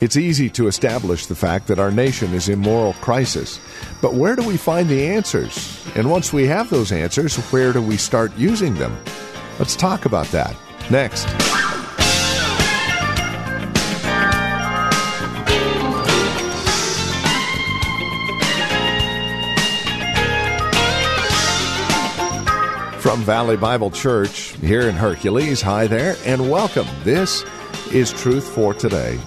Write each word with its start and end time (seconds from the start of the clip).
It's 0.00 0.16
easy 0.16 0.48
to 0.50 0.66
establish 0.66 1.26
the 1.26 1.34
fact 1.34 1.66
that 1.66 1.78
our 1.78 1.90
nation 1.90 2.32
is 2.32 2.48
in 2.48 2.58
moral 2.58 2.94
crisis. 2.94 3.60
But 4.00 4.14
where 4.14 4.34
do 4.34 4.42
we 4.42 4.56
find 4.56 4.88
the 4.88 5.06
answers? 5.06 5.78
And 5.94 6.10
once 6.10 6.32
we 6.32 6.46
have 6.46 6.70
those 6.70 6.90
answers, 6.90 7.36
where 7.52 7.74
do 7.74 7.82
we 7.82 7.98
start 7.98 8.34
using 8.38 8.72
them? 8.76 8.96
Let's 9.58 9.76
talk 9.76 10.06
about 10.06 10.26
that 10.28 10.56
next. 10.90 11.28
From 23.02 23.20
Valley 23.20 23.58
Bible 23.58 23.90
Church 23.90 24.56
here 24.60 24.88
in 24.88 24.94
Hercules, 24.94 25.60
hi 25.60 25.86
there, 25.86 26.16
and 26.24 26.50
welcome. 26.50 26.86
This 27.04 27.44
is 27.92 28.14
Truth 28.14 28.48
for 28.48 28.72
Today. 28.72 29.20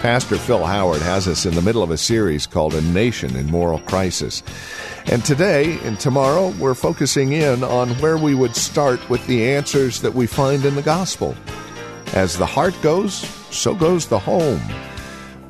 Pastor 0.00 0.36
Phil 0.36 0.64
Howard 0.64 1.02
has 1.02 1.26
us 1.26 1.44
in 1.44 1.56
the 1.56 1.62
middle 1.62 1.82
of 1.82 1.90
a 1.90 1.96
series 1.96 2.46
called 2.46 2.72
A 2.72 2.80
Nation 2.80 3.34
in 3.34 3.50
Moral 3.50 3.80
Crisis. 3.80 4.44
And 5.06 5.24
today 5.24 5.76
and 5.80 5.98
tomorrow, 5.98 6.50
we're 6.60 6.74
focusing 6.74 7.32
in 7.32 7.64
on 7.64 7.90
where 7.94 8.16
we 8.16 8.32
would 8.32 8.54
start 8.54 9.10
with 9.10 9.26
the 9.26 9.44
answers 9.50 10.00
that 10.02 10.14
we 10.14 10.28
find 10.28 10.64
in 10.64 10.76
the 10.76 10.82
gospel. 10.82 11.34
As 12.14 12.38
the 12.38 12.46
heart 12.46 12.80
goes, 12.80 13.14
so 13.50 13.74
goes 13.74 14.06
the 14.06 14.20
home. 14.20 14.62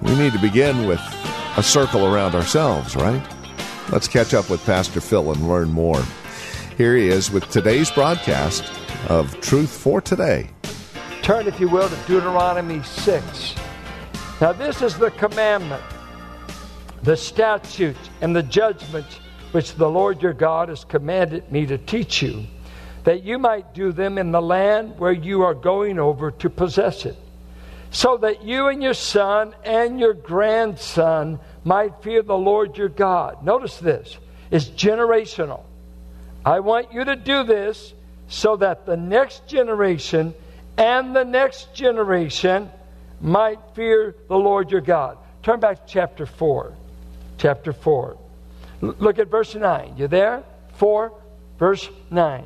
We 0.01 0.17
need 0.17 0.33
to 0.33 0.41
begin 0.41 0.87
with 0.87 1.01
a 1.59 1.63
circle 1.63 2.07
around 2.07 2.35
ourselves, 2.35 2.97
right? 2.97 3.23
Let's 3.91 4.09
catch 4.09 4.33
up 4.33 4.49
with 4.49 4.65
Pastor 4.65 5.03
Phil 5.03 5.31
and 5.31 5.47
learn 5.47 5.71
more. 5.71 6.03
Here 6.79 6.97
he 6.97 7.09
is 7.09 7.31
with 7.31 7.51
today's 7.51 7.91
broadcast 7.91 8.65
of 9.11 9.39
Truth 9.43 9.71
for 9.71 10.01
Today. 10.01 10.49
Turn, 11.21 11.47
if 11.47 11.61
you 11.61 11.69
will, 11.69 11.91
to 11.91 11.97
Deuteronomy 12.07 12.83
6. 12.83 13.55
Now, 14.41 14.53
this 14.53 14.83
is 14.83 14.97
the 14.97 15.11
commandment, 15.11 15.83
the 17.03 17.17
statutes, 17.17 17.99
and 18.21 18.37
the 18.37 18.43
judgments 18.45 19.19
which 19.51 19.75
the 19.75 19.91
Lord 19.91 20.23
your 20.23 20.33
God 20.33 20.69
has 20.69 20.85
commanded 20.85 21.51
me 21.51 21.67
to 21.67 21.77
teach 21.77 22.23
you, 22.23 22.45
that 23.03 23.25
you 23.25 23.41
might 23.41 23.75
do 23.75 23.91
them 23.91 24.17
in 24.17 24.31
the 24.31 24.41
land 24.41 24.97
where 24.97 25.13
you 25.13 25.43
are 25.43 25.55
going 25.55 25.99
over 25.99 26.31
to 26.31 26.51
possess 26.51 27.05
it, 27.05 27.17
so 27.91 28.17
that 28.19 28.45
you 28.45 28.69
and 28.69 28.81
your 28.81 28.95
son 28.95 29.57
and 29.65 29.99
your 29.99 30.15
grandson 30.15 31.41
might 31.65 32.01
fear 32.03 32.23
the 32.23 32.39
Lord 32.39 32.79
your 32.79 32.89
God. 32.89 33.45
Notice 33.45 33.79
this 33.79 34.19
it's 34.53 34.67
generational. 34.67 35.63
I 36.45 36.61
want 36.61 36.93
you 36.93 37.05
to 37.05 37.17
do 37.17 37.43
this 37.43 37.93
so 38.29 38.55
that 38.57 38.87
the 38.87 38.97
next 38.97 39.49
generation 39.49 40.33
and 40.77 41.17
the 41.17 41.25
next 41.25 41.75
generation 41.75 42.71
might 43.21 43.59
fear 43.75 44.15
the 44.29 44.37
Lord 44.37 44.71
your 44.71 44.81
God. 44.81 45.19
Turn 45.43 45.61
back 45.61 45.87
to 45.87 45.93
chapter 45.93 46.27
4. 46.27 46.75
Chapter 47.39 47.73
4. 47.73 48.19
L- 48.83 48.95
look 48.99 49.19
at 49.19 49.29
verse 49.29 49.55
9. 49.55 49.95
You 49.97 50.09
there? 50.09 50.45
4, 50.75 51.13
verse 51.59 51.89
9. 52.11 52.45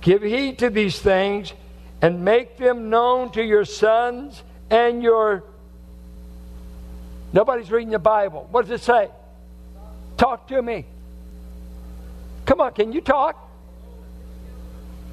Give 0.00 0.22
heed 0.22 0.58
to 0.58 0.70
these 0.70 0.98
things 0.98 1.52
and 2.00 2.24
make 2.24 2.56
them 2.56 2.90
known 2.90 3.30
to 3.32 3.42
your 3.42 3.64
sons 3.64 4.42
and 4.70 5.02
your. 5.02 5.44
Nobody's 7.32 7.70
reading 7.70 7.90
the 7.90 7.98
Bible. 7.98 8.48
What 8.50 8.66
does 8.66 8.80
it 8.80 8.84
say? 8.84 9.08
Talk 10.16 10.48
to 10.48 10.60
me. 10.60 10.84
Come 12.44 12.60
on, 12.60 12.72
can 12.72 12.92
you 12.92 13.00
talk? 13.00 13.48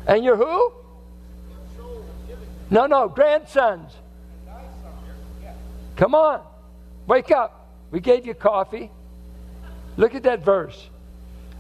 And 0.07 0.23
you're 0.23 0.35
who? 0.35 0.73
No, 2.69 2.85
no, 2.85 3.07
grandsons. 3.07 3.91
Come 5.95 6.15
on, 6.15 6.41
wake 7.07 7.31
up. 7.31 7.67
We 7.91 7.99
gave 7.99 8.25
you 8.25 8.33
coffee. 8.33 8.89
Look 9.97 10.15
at 10.15 10.23
that 10.23 10.45
verse. 10.45 10.89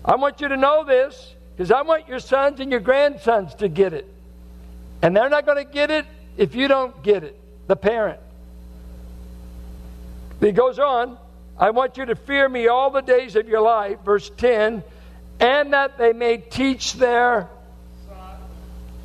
I 0.05 0.15
want 0.15 0.39
you 0.39 0.47
to 0.47 0.55
know 0.55 0.85
this 0.85 1.35
because 1.55 1.71
I 1.71 1.81
want 1.81 2.07
your 2.07 2.19
sons 2.19 2.59
and 2.61 2.71
your 2.71 2.79
grandsons 2.79 3.53
to 3.55 3.67
get 3.67 3.93
it. 3.93 4.07
And 5.01 5.15
they're 5.15 5.29
not 5.29 5.45
going 5.45 5.57
to 5.57 5.69
get 5.69 5.91
it 5.91 6.05
if 6.37 6.55
you 6.55 6.67
don't 6.67 7.03
get 7.03 7.23
it, 7.23 7.37
the 7.67 7.75
parent. 7.75 8.19
He 10.39 10.53
goes 10.53 10.79
on, 10.79 11.17
I 11.57 11.71
want 11.71 11.97
you 11.97 12.05
to 12.05 12.15
fear 12.15 12.47
me 12.47 12.69
all 12.69 12.91
the 12.91 13.01
days 13.01 13.35
of 13.35 13.49
your 13.49 13.59
life, 13.59 13.99
verse 14.05 14.31
10, 14.37 14.83
and 15.41 15.73
that 15.73 15.97
they 15.97 16.13
may 16.13 16.37
teach 16.37 16.93
their 16.93 17.49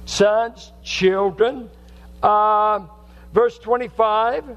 sons, 0.04 0.70
children. 0.84 1.70
Uh, 2.24 2.86
verse 3.34 3.58
25, 3.58 4.56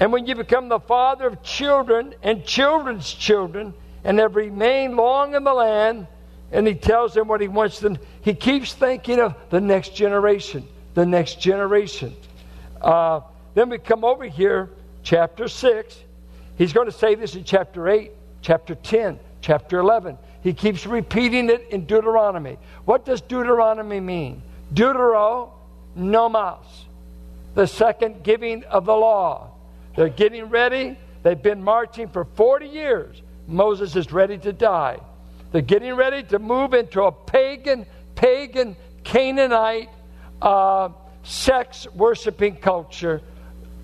and 0.00 0.12
when 0.12 0.26
you 0.26 0.34
become 0.34 0.68
the 0.68 0.78
father 0.78 1.26
of 1.26 1.42
children 1.42 2.14
and 2.22 2.44
children's 2.44 3.10
children, 3.10 3.72
and 4.04 4.18
have 4.18 4.36
remained 4.36 4.96
long 4.96 5.34
in 5.34 5.42
the 5.42 5.54
land, 5.54 6.06
and 6.52 6.66
he 6.66 6.74
tells 6.74 7.14
them 7.14 7.26
what 7.26 7.40
he 7.40 7.48
wants 7.48 7.78
them, 7.78 7.98
he 8.20 8.34
keeps 8.34 8.74
thinking 8.74 9.18
of 9.18 9.34
the 9.48 9.62
next 9.62 9.94
generation, 9.94 10.68
the 10.92 11.06
next 11.06 11.40
generation. 11.40 12.14
Uh, 12.82 13.20
then 13.54 13.70
we 13.70 13.78
come 13.78 14.04
over 14.04 14.24
here, 14.24 14.68
chapter 15.02 15.48
6. 15.48 15.98
He's 16.58 16.74
going 16.74 16.86
to 16.86 16.92
say 16.92 17.14
this 17.14 17.34
in 17.34 17.44
chapter 17.44 17.88
8, 17.88 18.10
chapter 18.42 18.74
10, 18.74 19.18
chapter 19.40 19.78
11. 19.78 20.18
He 20.42 20.52
keeps 20.52 20.86
repeating 20.86 21.48
it 21.48 21.66
in 21.70 21.86
Deuteronomy. 21.86 22.58
What 22.84 23.06
does 23.06 23.22
Deuteronomy 23.22 24.00
mean? 24.00 24.42
Deutero 24.74 25.52
nomos, 25.94 26.86
the 27.54 27.66
second 27.66 28.22
giving 28.22 28.64
of 28.64 28.84
the 28.84 28.94
law. 28.94 29.52
They're 29.96 30.08
getting 30.08 30.46
ready. 30.46 30.96
They've 31.22 31.40
been 31.40 31.62
marching 31.62 32.08
for 32.08 32.24
40 32.24 32.66
years. 32.66 33.22
Moses 33.46 33.96
is 33.96 34.12
ready 34.12 34.38
to 34.38 34.52
die. 34.52 34.98
They're 35.52 35.60
getting 35.60 35.94
ready 35.94 36.22
to 36.24 36.38
move 36.38 36.74
into 36.74 37.02
a 37.02 37.12
pagan, 37.12 37.86
pagan, 38.14 38.76
Canaanite, 39.02 39.88
uh, 40.40 40.90
sex 41.22 41.86
worshiping 41.94 42.56
culture, 42.56 43.20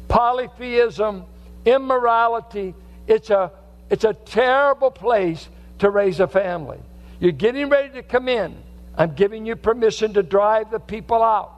polytheism, 0.09 1.25
immorality. 1.65 2.75
It's 3.06 3.31
a, 3.31 3.50
it's 3.91 4.04
a 4.04 4.15
terrible 4.15 4.91
place 4.91 5.48
to 5.81 5.91
raise 5.91 6.21
a 6.21 6.28
family. 6.28 6.78
You're 7.19 7.33
getting 7.33 7.69
ready 7.69 7.91
to 7.94 8.03
come 8.03 8.28
in. 8.28 8.56
I'm 8.97 9.15
giving 9.15 9.44
you 9.44 9.56
permission 9.56 10.15
to 10.15 10.22
drive 10.22 10.71
the 10.71 10.81
people 10.81 11.22
out. 11.22 11.54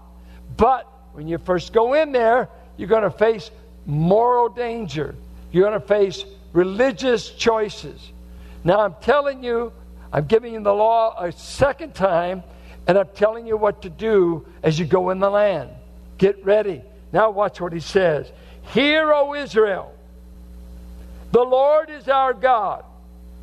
But 0.56 0.90
when 1.18 1.26
you 1.26 1.38
first 1.38 1.72
go 1.72 1.94
in 1.94 2.12
there, 2.12 2.48
you're 2.76 2.88
going 2.88 3.02
to 3.02 3.10
face 3.10 3.50
moral 3.86 4.48
danger. 4.48 5.16
You're 5.50 5.68
going 5.68 5.80
to 5.80 5.84
face 5.84 6.24
religious 6.52 7.30
choices. 7.30 8.12
Now, 8.62 8.82
I'm 8.82 8.94
telling 9.02 9.42
you, 9.42 9.72
I'm 10.12 10.26
giving 10.26 10.54
you 10.54 10.62
the 10.62 10.72
law 10.72 11.20
a 11.20 11.32
second 11.32 11.96
time, 11.96 12.44
and 12.86 12.96
I'm 12.96 13.08
telling 13.16 13.48
you 13.48 13.56
what 13.56 13.82
to 13.82 13.90
do 13.90 14.46
as 14.62 14.78
you 14.78 14.86
go 14.86 15.10
in 15.10 15.18
the 15.18 15.28
land. 15.28 15.70
Get 16.18 16.44
ready. 16.44 16.82
Now, 17.12 17.30
watch 17.30 17.60
what 17.60 17.72
he 17.72 17.80
says 17.80 18.30
Hear, 18.72 19.12
O 19.12 19.34
Israel, 19.34 19.92
the 21.32 21.42
Lord 21.42 21.90
is 21.90 22.06
our 22.06 22.32
God. 22.32 22.84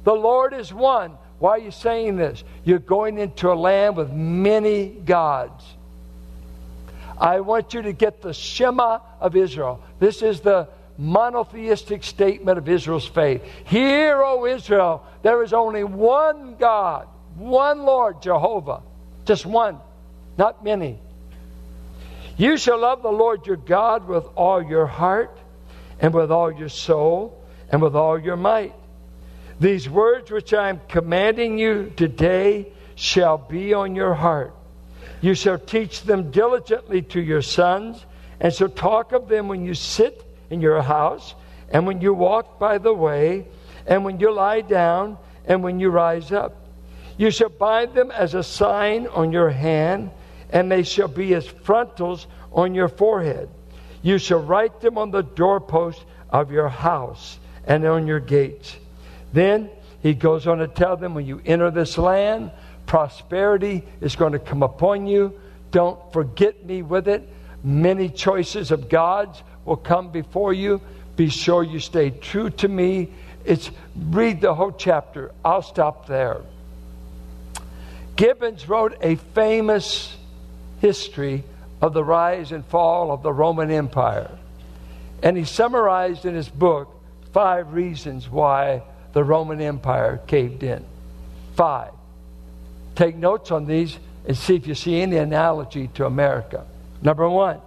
The 0.06 0.14
Lord 0.14 0.54
is 0.54 0.74
one. 0.74 1.18
Why 1.40 1.52
are 1.52 1.60
you 1.60 1.72
saying 1.72 2.16
this? 2.16 2.42
You're 2.64 2.80
going 2.80 3.18
into 3.18 3.52
a 3.52 3.54
land 3.54 3.98
with 3.98 4.14
many 4.14 4.88
gods. 4.88 5.75
I 7.18 7.40
want 7.40 7.74
you 7.74 7.82
to 7.84 7.94
get 7.94 8.22
the 8.22 8.34
Shema 8.34 9.00
of 9.20 9.36
Israel. 9.36 9.82
This 10.00 10.22
is 10.22 10.42
the 10.42 10.68
monotheistic 10.98 12.04
statement 12.04 12.58
of 12.58 12.70
Israel's 12.70 13.08
faith. 13.08 13.44
Hear, 13.66 14.22
O 14.22 14.46
Israel, 14.46 15.06
there 15.24 15.44
is 15.44 15.54
only 15.54 15.84
one 15.84 16.56
God, 16.56 17.08
one 17.36 17.84
Lord, 17.84 18.22
Jehovah. 18.22 18.82
Just 19.26 19.46
one, 19.46 19.80
not 20.38 20.64
many. 20.64 21.00
You 22.38 22.58
shall 22.58 22.80
love 22.80 23.02
the 23.02 23.12
Lord 23.12 23.48
your 23.48 23.56
God 23.56 24.08
with 24.08 24.26
all 24.36 24.62
your 24.62 24.86
heart, 24.86 25.38
and 26.00 26.14
with 26.14 26.32
all 26.32 26.52
your 26.52 26.70
soul, 26.70 27.42
and 27.70 27.82
with 27.82 27.96
all 27.96 28.20
your 28.20 28.36
might. 28.36 28.74
These 29.60 29.90
words 29.90 30.30
which 30.30 30.54
I 30.54 30.70
am 30.70 30.82
commanding 30.90 31.58
you 31.58 31.94
today 31.96 32.68
shall 32.96 33.38
be 33.38 33.74
on 33.74 33.96
your 33.96 34.14
heart. 34.14 34.54
You 35.25 35.33
shall 35.33 35.57
teach 35.57 36.04
them 36.04 36.30
diligently 36.30 37.01
to 37.01 37.19
your 37.19 37.42
sons, 37.42 38.06
and 38.39 38.54
shall 38.54 38.69
talk 38.69 39.12
of 39.12 39.27
them 39.27 39.48
when 39.48 39.66
you 39.66 39.74
sit 39.74 40.24
in 40.51 40.62
your 40.62 40.83
house, 40.83 41.33
and 41.72 41.88
when 41.88 42.00
you 42.00 42.13
walk 42.13 42.60
by 42.60 42.77
the 42.77 42.94
way, 42.94 43.48
and 43.88 44.06
when 44.06 44.19
you 44.19 44.31
lie 44.31 44.62
down, 44.62 45.18
and 45.48 45.63
when 45.63 45.80
you 45.80 45.89
rise 45.89 46.31
up. 46.31 46.68
You 47.18 47.31
shall 47.31 47.50
bind 47.50 47.95
them 47.95 48.12
as 48.12 48.36
a 48.36 48.44
sign 48.44 49.07
on 49.07 49.31
your 49.31 49.50
hand, 49.50 50.12
and 50.51 50.72
they 50.72 50.83
shall 50.83 51.07
be 51.07 51.33
as 51.33 51.48
frontals 51.48 52.27
on 52.54 52.75
your 52.75 52.88
forehead. 52.88 53.50
You 54.04 54.19
shall 54.19 54.44
write 54.44 54.80
them 54.80 55.00
on 55.00 55.10
the 55.10 55.24
doorpost 55.24 56.06
of 56.30 56.51
your 56.51 56.69
house 56.69 57.39
and 57.66 57.83
on 57.83 58.06
your 58.06 58.19
gates. 58.19 58.75
Then 59.33 59.72
he 60.04 60.13
goes 60.13 60.45
on 60.45 60.60
to 60.60 60.68
tell 60.68 60.98
them 60.98 61.16
when 61.16 61.25
you 61.25 61.42
enter 61.48 61.72
this 61.72 61.98
land, 61.98 62.51
prosperity 62.86 63.84
is 64.02 64.16
going 64.16 64.34
to 64.34 64.40
come 64.40 64.64
upon 64.64 65.08
you. 65.08 65.40
Don't 65.72 66.00
forget 66.14 66.66
me 66.66 66.82
with 66.82 67.08
it. 67.08 67.28
Many 67.64 68.10
choices 68.10 68.72
of 68.72 68.90
God's 68.90 69.42
will 69.66 69.78
come 69.78 70.12
before 70.12 70.54
you. 70.54 70.82
Be 71.16 71.30
sure 71.30 71.64
you 71.64 71.80
stay 71.80 72.12
true 72.12 72.50
to 72.52 72.68
me. 72.68 73.10
It's 73.44 73.72
read 73.96 74.42
the 74.42 74.54
whole 74.54 74.72
chapter. 74.72 75.32
I'll 75.44 75.62
stop 75.62 76.08
there. 76.08 76.42
Gibbons 78.16 78.70
wrote 78.70 78.98
a 79.02 79.16
famous 79.16 80.16
history 80.80 81.44
of 81.82 81.94
the 81.94 82.04
rise 82.04 82.52
and 82.52 82.66
fall 82.66 83.12
of 83.12 83.24
the 83.24 83.34
Roman 83.34 83.72
Empire. 83.72 84.32
And 85.22 85.36
he 85.36 85.44
summarized 85.44 86.26
in 86.26 86.34
his 86.36 86.48
book 86.48 86.90
five 87.34 87.74
reasons 87.74 88.30
why 88.30 88.84
the 89.14 89.24
Roman 89.24 89.62
Empire 89.62 90.22
caved 90.28 90.64
in. 90.64 90.86
Five. 91.56 91.92
Take 92.96 93.16
notes 93.16 93.52
on 93.52 93.66
these 93.66 93.98
and 94.28 94.38
see 94.38 94.56
if 94.56 94.68
you 94.68 94.76
see 94.76 95.02
any 95.02 95.18
analogy 95.18 95.90
to 95.96 96.06
America. 96.06 96.66
Number 97.02 97.30
one, 97.30 97.60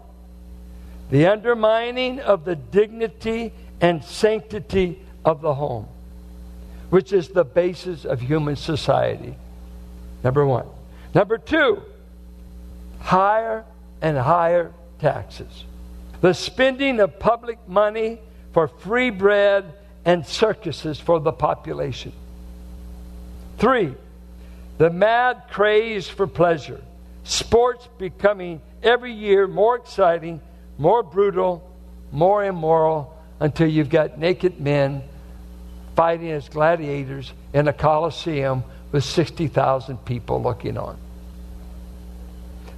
the 1.11 1.27
undermining 1.27 2.21
of 2.21 2.45
the 2.45 2.57
dignity 2.57 3.53
and 3.81 4.03
sanctity 4.03 5.01
of 5.25 5.41
the 5.41 5.55
home, 5.55 5.87
which 6.91 7.13
is 7.13 7.29
the 7.29 7.45
basis 7.45 8.05
of 8.05 8.21
human 8.21 8.57
society. 8.57 9.35
Number 10.25 10.45
one. 10.45 10.67
Number 11.15 11.39
two, 11.39 11.83
higher 13.01 13.65
and 14.03 14.17
higher 14.17 14.73
taxes. 14.99 15.65
The 16.21 16.33
spending 16.33 17.01
of 17.01 17.19
public 17.19 17.59
money 17.69 18.19
for 18.53 18.69
free 18.69 19.11
bread 19.11 19.73
and 20.05 20.27
circuses 20.27 20.99
for 20.99 21.21
the 21.21 21.33
population. 21.33 22.13
Three, 23.59 23.95
the 24.79 24.91
mad 24.91 25.43
craze 25.51 26.09
for 26.09 26.27
pleasure. 26.27 26.81
Sports 27.25 27.89
becoming 27.99 28.63
every 28.83 29.13
year 29.13 29.47
more 29.47 29.77
exciting, 29.77 30.41
more 30.79 31.03
brutal, 31.03 31.69
more 32.11 32.45
immoral, 32.45 33.15
until 33.41 33.69
you've 33.69 33.91
got 33.91 34.19
naked 34.19 34.61
men 34.61 35.03
fighting 35.95 36.31
as 36.31 36.49
gladiators 36.49 37.33
in 37.53 37.69
a 37.69 37.73
coliseum 37.73 38.65
with 38.93 39.05
60,000 39.05 40.05
people 40.05 40.43
looking 40.43 40.79
on. 40.79 40.97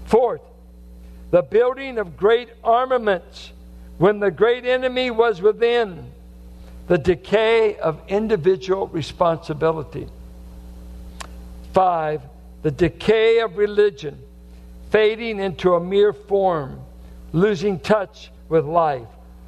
Fourth, 0.06 0.40
the 1.30 1.42
building 1.42 1.98
of 1.98 2.16
great 2.16 2.48
armaments 2.64 3.52
when 3.98 4.18
the 4.18 4.30
great 4.30 4.64
enemy 4.64 5.10
was 5.10 5.40
within, 5.40 6.10
the 6.88 6.98
decay 6.98 7.76
of 7.76 8.00
individual 8.08 8.88
responsibility. 8.88 10.08
Five, 11.72 12.22
the 12.62 12.70
decay 12.70 13.40
of 13.40 13.56
religion, 13.56 14.18
fading 14.90 15.38
into 15.38 15.74
a 15.74 15.80
mere 15.80 16.12
form, 16.12 16.80
losing 17.32 17.78
touch 17.78 18.30
with 18.48 18.64
life, 18.64 19.06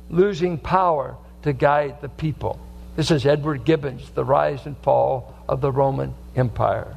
losing 0.09 0.59
power 0.59 1.17
to 1.43 1.53
guide 1.53 2.01
the 2.01 2.09
people. 2.09 2.59
This 2.95 3.11
is 3.11 3.27
Edward 3.27 3.65
Gibbons, 3.65 4.11
The 4.11 4.25
Rise 4.25 4.67
and 4.67 4.77
Fall 4.79 5.35
of 5.49 5.61
the 5.61 5.73
Roman 5.73 6.15
Empire. 6.37 6.95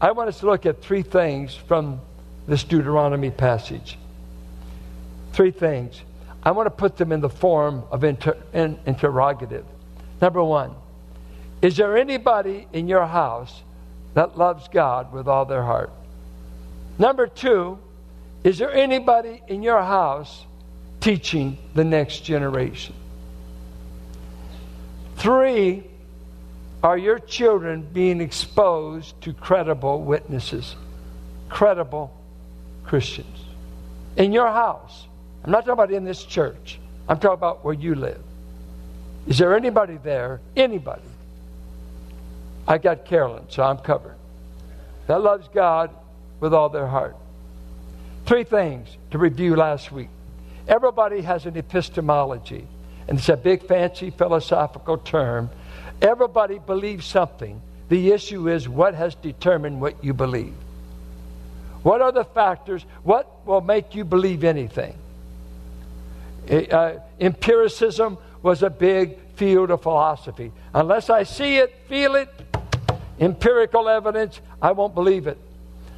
I 0.00 0.12
want 0.12 0.28
us 0.28 0.40
to 0.40 0.46
look 0.46 0.64
at 0.64 0.80
three 0.80 1.02
things 1.02 1.54
from 1.54 2.00
this 2.46 2.64
Deuteronomy 2.64 3.30
passage. 3.30 3.98
Three 5.32 5.50
things. 5.50 6.00
I 6.42 6.52
want 6.52 6.66
to 6.66 6.70
put 6.70 6.96
them 6.96 7.12
in 7.12 7.20
the 7.20 7.28
form 7.28 7.82
of 7.90 8.04
inter- 8.04 8.38
in, 8.54 8.78
interrogative. 8.86 9.66
Number 10.20 10.42
one, 10.42 10.74
is 11.60 11.76
there 11.76 11.96
anybody 11.96 12.68
in 12.72 12.86
your 12.86 13.06
house 13.06 13.62
that 14.18 14.36
loves 14.36 14.66
God 14.66 15.12
with 15.12 15.28
all 15.28 15.44
their 15.44 15.62
heart? 15.62 15.92
Number 16.98 17.28
two, 17.28 17.78
is 18.42 18.58
there 18.58 18.72
anybody 18.72 19.40
in 19.46 19.62
your 19.62 19.80
house 19.80 20.44
teaching 20.98 21.56
the 21.74 21.84
next 21.84 22.24
generation? 22.24 22.96
Three, 25.18 25.84
are 26.82 26.98
your 26.98 27.20
children 27.20 27.82
being 27.92 28.20
exposed 28.20 29.20
to 29.22 29.32
credible 29.32 30.02
witnesses? 30.02 30.74
Credible 31.48 32.12
Christians 32.84 33.38
in 34.16 34.32
your 34.32 34.48
house. 34.48 35.06
I'm 35.44 35.52
not 35.52 35.60
talking 35.60 35.74
about 35.74 35.92
in 35.92 36.04
this 36.04 36.24
church. 36.24 36.80
I'm 37.08 37.20
talking 37.20 37.34
about 37.34 37.64
where 37.64 37.74
you 37.74 37.94
live. 37.94 38.20
Is 39.28 39.38
there 39.38 39.54
anybody 39.54 39.96
there? 40.02 40.40
Anybody? 40.56 41.02
I 42.68 42.76
got 42.76 43.06
Carolyn, 43.06 43.44
so 43.48 43.62
I'm 43.62 43.78
covered. 43.78 44.16
That 45.06 45.22
loves 45.22 45.48
God 45.48 45.90
with 46.38 46.52
all 46.52 46.68
their 46.68 46.86
heart. 46.86 47.16
Three 48.26 48.44
things 48.44 48.88
to 49.10 49.16
review 49.16 49.56
last 49.56 49.90
week. 49.90 50.10
Everybody 50.68 51.22
has 51.22 51.46
an 51.46 51.56
epistemology, 51.56 52.66
and 53.08 53.18
it's 53.18 53.30
a 53.30 53.38
big, 53.38 53.66
fancy 53.66 54.10
philosophical 54.10 54.98
term. 54.98 55.48
Everybody 56.02 56.58
believes 56.58 57.06
something. 57.06 57.62
The 57.88 58.12
issue 58.12 58.50
is 58.50 58.68
what 58.68 58.94
has 58.94 59.14
determined 59.14 59.80
what 59.80 60.04
you 60.04 60.12
believe. 60.12 60.54
What 61.82 62.02
are 62.02 62.12
the 62.12 62.24
factors? 62.24 62.84
What 63.02 63.46
will 63.46 63.62
make 63.62 63.94
you 63.94 64.04
believe 64.04 64.44
anything? 64.44 64.94
Uh, 66.50 66.96
empiricism 67.18 68.18
was 68.42 68.62
a 68.62 68.68
big 68.68 69.18
field 69.36 69.70
of 69.70 69.82
philosophy. 69.82 70.52
Unless 70.74 71.08
I 71.08 71.22
see 71.22 71.56
it, 71.56 71.74
feel 71.88 72.14
it, 72.14 72.28
empirical 73.20 73.88
evidence, 73.88 74.40
I 74.60 74.72
won't 74.72 74.94
believe 74.94 75.26
it. 75.26 75.38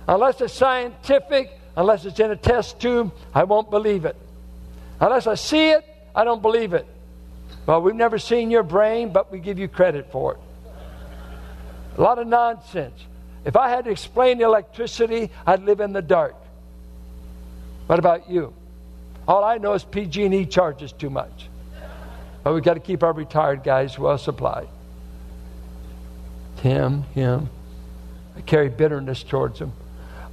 Unless 0.08 0.40
it's 0.40 0.54
scientific, 0.54 1.50
unless 1.76 2.04
it's 2.04 2.18
in 2.18 2.30
a 2.30 2.36
test 2.36 2.80
tube, 2.80 3.12
I 3.34 3.44
won't 3.44 3.70
believe 3.70 4.04
it. 4.04 4.16
Unless 5.00 5.26
I 5.26 5.34
see 5.34 5.70
it, 5.70 5.84
I 6.14 6.24
don't 6.24 6.42
believe 6.42 6.72
it. 6.74 6.86
Well, 7.66 7.82
we've 7.82 7.94
never 7.94 8.18
seen 8.18 8.50
your 8.50 8.62
brain, 8.62 9.12
but 9.12 9.30
we 9.30 9.38
give 9.38 9.58
you 9.58 9.68
credit 9.68 10.10
for 10.10 10.34
it. 10.34 10.40
A 11.98 12.02
lot 12.02 12.18
of 12.18 12.26
nonsense. 12.26 12.98
If 13.44 13.56
I 13.56 13.68
had 13.68 13.84
to 13.84 13.90
explain 13.90 14.40
electricity, 14.40 15.30
I'd 15.46 15.62
live 15.62 15.80
in 15.80 15.92
the 15.92 16.02
dark. 16.02 16.34
What 17.86 17.98
about 17.98 18.30
you? 18.30 18.52
All 19.26 19.44
I 19.44 19.58
know 19.58 19.74
is 19.74 19.84
PG&E 19.84 20.46
charges 20.46 20.92
too 20.92 21.10
much. 21.10 21.48
But 22.42 22.54
we've 22.54 22.62
got 22.62 22.74
to 22.74 22.80
keep 22.80 23.02
our 23.02 23.12
retired 23.12 23.62
guys 23.62 23.98
well 23.98 24.18
supplied. 24.18 24.68
Him, 26.62 27.02
him. 27.14 27.48
I 28.36 28.40
carry 28.42 28.68
bitterness 28.68 29.22
towards 29.22 29.58
him. 29.58 29.72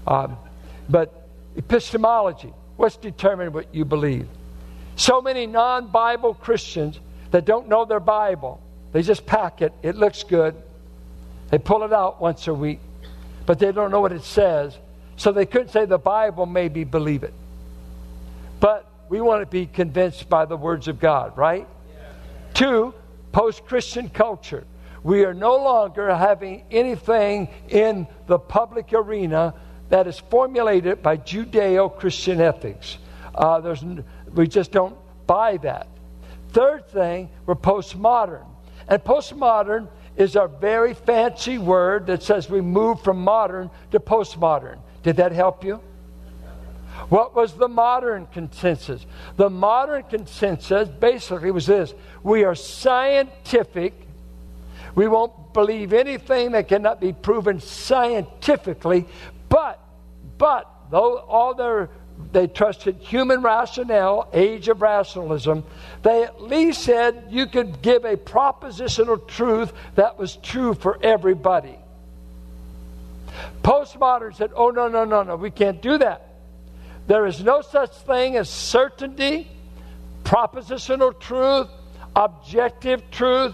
Um, 0.06 0.38
but 0.90 1.28
epistemology, 1.56 2.54
what's 2.76 2.98
determined 2.98 3.54
what 3.54 3.74
you 3.74 3.86
believe? 3.86 4.28
So 4.96 5.22
many 5.22 5.48
non 5.48 5.88
Bible 5.88 6.34
Christians 6.34 7.00
that 7.32 7.46
don't 7.46 7.68
know 7.68 7.86
their 7.86 8.00
Bible, 8.00 8.62
they 8.94 9.02
just 9.02 9.26
pack 9.26 9.62
it. 9.62 9.74
It 9.84 9.96
looks 9.96 10.24
good. 10.24 10.56
They 11.50 11.58
pull 11.58 11.84
it 11.84 11.94
out 11.94 12.22
once 12.22 12.48
a 12.48 12.54
week 12.54 12.80
but 13.48 13.58
they 13.60 13.72
don't 13.72 13.90
know 13.90 14.02
what 14.02 14.12
it 14.12 14.24
says. 14.24 14.78
So 15.16 15.32
they 15.32 15.48
couldn't 15.48 15.70
say 15.70 15.86
the 15.86 15.98
Bible, 15.98 16.46
maybe 16.46 16.84
believe 16.84 17.24
it. 17.24 17.34
But 18.60 18.86
we 19.10 19.22
want 19.22 19.42
to 19.42 19.48
be 19.48 19.66
convinced 19.66 20.30
by 20.30 20.46
the 20.46 20.58
words 20.58 20.88
of 20.88 21.00
God, 21.00 21.36
right? 21.36 21.66
Yeah. 21.66 22.04
Two, 22.54 22.94
post 23.32 23.66
Christian 23.66 24.10
culture. 24.10 24.66
We 25.08 25.24
are 25.24 25.34
no 25.34 25.56
longer 25.56 26.14
having 26.14 26.66
anything 26.70 27.48
in 27.70 28.08
the 28.26 28.38
public 28.38 28.92
arena 28.92 29.54
that 29.88 30.06
is 30.06 30.20
formulated 30.20 31.02
by 31.02 31.16
Judeo 31.16 31.98
Christian 31.98 32.42
ethics. 32.42 32.98
Uh, 33.34 33.62
there's, 33.62 33.86
we 34.34 34.50
just 34.50 34.74
don't 34.74 34.98
buy 35.26 35.56
that. 35.64 35.88
Third 36.50 36.90
thing, 36.90 37.30
we're 37.46 37.56
postmodern. 37.56 38.46
And 38.90 39.02
postmodern 39.02 39.88
is 40.18 40.36
a 40.36 40.50
very 40.50 40.94
fancy 40.94 41.58
word 41.58 42.08
that 42.08 42.22
says 42.22 42.50
we 42.50 42.60
move 42.60 43.02
from 43.02 43.22
modern 43.22 43.72
to 43.92 44.02
postmodern. 44.02 44.78
Did 45.04 45.16
that 45.16 45.32
help 45.32 45.64
you? 45.64 45.80
What 47.08 47.34
was 47.34 47.54
the 47.54 47.70
modern 47.70 48.28
consensus? 48.34 49.06
The 49.38 49.50
modern 49.50 50.04
consensus 50.04 50.90
basically 50.90 51.52
was 51.52 51.66
this 51.66 51.94
we 52.24 52.44
are 52.44 52.56
scientific. 52.56 54.07
We 54.98 55.08
won't 55.08 55.54
believe 55.54 55.94
anything 55.94 56.54
that 56.54 56.68
cannot 56.68 57.00
be 57.00 57.14
proven 57.14 57.60
scientifically, 57.60 59.06
but, 59.48 59.80
but, 60.40 60.68
though 60.90 61.18
all 61.20 61.54
their 61.54 61.92
they 62.32 62.48
trusted 62.48 62.96
human 62.96 63.44
rationale, 63.44 64.28
age 64.34 64.70
of 64.70 64.82
rationalism. 64.82 65.64
They 66.02 66.24
at 66.24 66.42
least 66.42 66.82
said 66.82 67.26
you 67.30 67.46
could 67.46 67.84
give 67.84 68.06
a 68.06 68.18
propositional 68.18 69.28
truth 69.28 69.72
that 69.94 70.18
was 70.18 70.38
true 70.38 70.74
for 70.74 70.98
everybody. 71.04 71.78
Postmoderns 73.62 74.38
said, 74.38 74.50
oh, 74.56 74.72
no, 74.72 74.88
no, 74.88 75.06
no, 75.06 75.22
no, 75.22 75.36
we 75.36 75.52
can't 75.52 75.80
do 75.80 76.00
that. 76.00 76.28
There 77.06 77.28
is 77.28 77.44
no 77.44 77.62
such 77.62 77.92
thing 77.92 78.36
as 78.36 78.50
certainty, 78.50 79.48
propositional 80.24 81.20
truth, 81.20 81.68
objective 82.16 83.12
truth, 83.12 83.54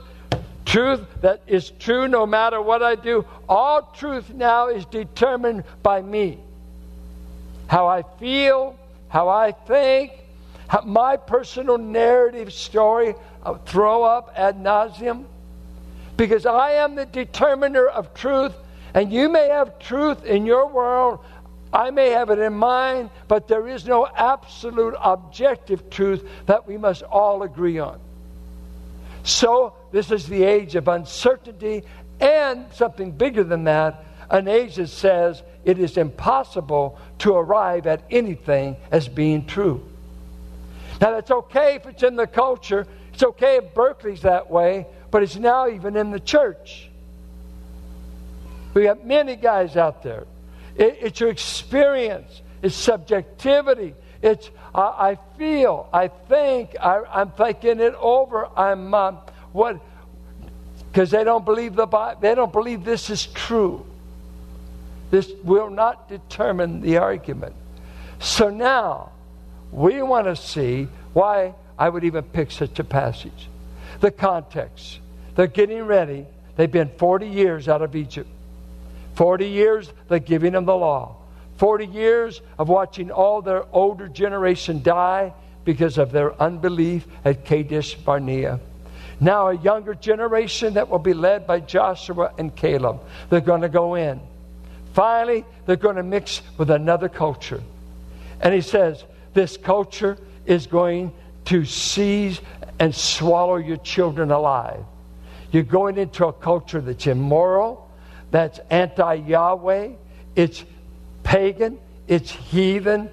truth 0.73 1.05
that 1.21 1.43
is 1.45 1.69
true 1.69 2.07
no 2.07 2.25
matter 2.25 2.59
what 2.59 2.81
I 2.81 2.95
do. 2.95 3.23
All 3.47 3.83
truth 3.95 4.33
now 4.33 4.69
is 4.69 4.85
determined 4.85 5.65
by 5.83 6.01
me. 6.01 6.39
How 7.67 7.87
I 7.87 8.01
feel, 8.19 8.75
how 9.07 9.29
I 9.29 9.51
think, 9.51 10.13
how 10.67 10.81
my 10.81 11.15
personal 11.15 11.77
narrative 11.77 12.51
story, 12.51 13.13
I'll 13.43 13.59
throw 13.59 14.03
up 14.03 14.33
ad 14.35 14.57
nauseum. 14.57 15.25
Because 16.17 16.47
I 16.47 16.71
am 16.71 16.95
the 16.95 17.05
determiner 17.05 17.85
of 17.85 18.15
truth, 18.15 18.55
and 18.95 19.13
you 19.13 19.29
may 19.29 19.49
have 19.49 19.77
truth 19.77 20.25
in 20.25 20.43
your 20.47 20.67
world. 20.67 21.19
I 21.71 21.91
may 21.91 22.09
have 22.09 22.31
it 22.31 22.39
in 22.39 22.53
mine, 22.53 23.11
but 23.27 23.47
there 23.47 23.67
is 23.67 23.85
no 23.85 24.07
absolute 24.07 24.95
objective 24.99 25.91
truth 25.91 26.27
that 26.47 26.67
we 26.67 26.77
must 26.77 27.03
all 27.03 27.43
agree 27.43 27.77
on. 27.77 27.99
So, 29.23 29.73
this 29.91 30.11
is 30.11 30.27
the 30.27 30.43
age 30.43 30.75
of 30.75 30.87
uncertainty 30.87 31.83
and 32.19 32.65
something 32.73 33.11
bigger 33.11 33.43
than 33.43 33.63
that 33.65 34.03
an 34.33 34.47
age 34.47 34.75
that 34.75 34.87
says 34.87 35.43
it 35.63 35.79
is 35.79 35.95
impossible 35.95 36.99
to 37.19 37.33
arrive 37.33 37.87
at 37.87 38.03
anything 38.09 38.75
as 38.91 39.07
being 39.07 39.45
true. 39.45 39.87
Now, 40.99 41.11
that's 41.11 41.31
okay 41.31 41.75
if 41.75 41.85
it's 41.85 42.03
in 42.03 42.15
the 42.15 42.27
culture, 42.27 42.87
it's 43.13 43.23
okay 43.23 43.57
if 43.57 43.73
Berkeley's 43.73 44.23
that 44.23 44.49
way, 44.49 44.87
but 45.11 45.23
it's 45.23 45.35
now 45.35 45.69
even 45.69 45.95
in 45.95 46.09
the 46.11 46.19
church. 46.19 46.89
We 48.73 48.85
have 48.85 49.03
many 49.03 49.35
guys 49.35 49.77
out 49.77 50.01
there. 50.01 50.25
It, 50.75 50.97
it's 51.01 51.19
your 51.19 51.29
experience, 51.29 52.41
it's 52.63 52.75
subjectivity, 52.75 53.93
it's 54.23 54.49
I, 54.73 54.81
I 54.81 55.17
feel, 55.37 55.89
I 55.93 56.07
think, 56.07 56.75
I, 56.79 57.21
am 57.21 57.31
thinking 57.31 57.79
it 57.79 57.93
over. 57.95 58.47
I'm 58.57 58.93
uh, 58.93 59.17
what 59.51 59.79
because 60.91 61.11
they 61.11 61.23
don't 61.23 61.43
believe 61.43 61.75
the 61.75 61.85
Bible. 61.85 62.21
They 62.21 62.33
don't 62.33 62.51
believe 62.51 62.83
this 62.85 63.09
is 63.09 63.25
true. 63.25 63.85
This 65.11 65.29
will 65.43 65.69
not 65.69 66.07
determine 66.07 66.81
the 66.81 66.97
argument. 66.97 67.55
So 68.19 68.49
now 68.49 69.11
we 69.71 70.01
want 70.01 70.27
to 70.27 70.35
see 70.35 70.87
why 71.13 71.53
I 71.77 71.89
would 71.89 72.03
even 72.03 72.23
pick 72.23 72.51
such 72.51 72.79
a 72.79 72.83
passage. 72.83 73.49
The 73.99 74.11
context. 74.11 74.99
They're 75.35 75.47
getting 75.47 75.83
ready. 75.83 76.25
They've 76.55 76.71
been 76.71 76.91
40 76.97 77.27
years 77.27 77.67
out 77.67 77.81
of 77.81 77.95
Egypt. 77.95 78.29
40 79.15 79.49
years, 79.49 79.91
they're 80.07 80.19
giving 80.19 80.53
them 80.53 80.65
the 80.65 80.75
law. 80.75 81.17
40 81.57 81.85
years 81.87 82.41
of 82.57 82.69
watching 82.69 83.11
all 83.11 83.41
their 83.41 83.65
older 83.73 84.07
generation 84.07 84.81
die 84.81 85.33
because 85.65 85.97
of 85.97 86.11
their 86.11 86.39
unbelief 86.41 87.05
at 87.23 87.45
Kadesh 87.45 87.95
Barnea. 87.95 88.59
Now, 89.19 89.49
a 89.49 89.55
younger 89.55 89.93
generation 89.93 90.73
that 90.73 90.89
will 90.89 90.99
be 90.99 91.13
led 91.13 91.47
by 91.47 91.59
Joshua 91.59 92.33
and 92.37 92.53
Caleb. 92.55 93.01
They're 93.29 93.41
going 93.41 93.61
to 93.61 93.69
go 93.69 93.95
in. 93.95 94.19
Finally, 94.93 95.45
they're 95.65 95.75
going 95.75 95.95
to 95.95 96.03
mix 96.03 96.41
with 96.57 96.69
another 96.69 97.09
culture. 97.09 97.61
And 98.41 98.53
he 98.53 98.61
says, 98.61 99.03
This 99.33 99.55
culture 99.55 100.17
is 100.45 100.67
going 100.67 101.13
to 101.45 101.65
seize 101.65 102.41
and 102.79 102.93
swallow 102.93 103.55
your 103.55 103.77
children 103.77 104.31
alive. 104.31 104.83
You're 105.51 105.63
going 105.63 105.97
into 105.97 106.25
a 106.25 106.33
culture 106.33 106.81
that's 106.81 107.07
immoral, 107.07 107.89
that's 108.31 108.59
anti 108.69 109.13
Yahweh, 109.13 109.91
it's 110.35 110.63
pagan, 111.23 111.79
it's 112.07 112.31
heathen, 112.31 113.09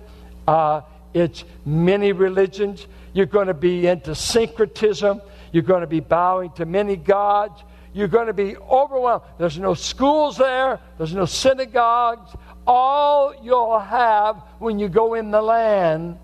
uh, 0.46 0.82
it's 1.14 1.44
many 1.64 2.12
religions. 2.12 2.86
You're 3.12 3.26
going 3.26 3.48
to 3.48 3.54
be 3.54 3.86
into 3.86 4.14
syncretism. 4.14 5.22
You're 5.52 5.62
going 5.62 5.80
to 5.80 5.86
be 5.86 6.00
bowing 6.00 6.52
to 6.52 6.66
many 6.66 6.96
gods. 6.96 7.62
You're 7.92 8.08
going 8.08 8.28
to 8.28 8.32
be 8.32 8.56
overwhelmed. 8.56 9.24
There's 9.38 9.58
no 9.58 9.74
schools 9.74 10.36
there, 10.36 10.78
there's 10.98 11.14
no 11.14 11.24
synagogues. 11.24 12.30
All 12.66 13.34
you'll 13.42 13.78
have 13.78 14.36
when 14.58 14.78
you 14.78 14.88
go 14.88 15.14
in 15.14 15.30
the 15.30 15.42
land 15.42 16.18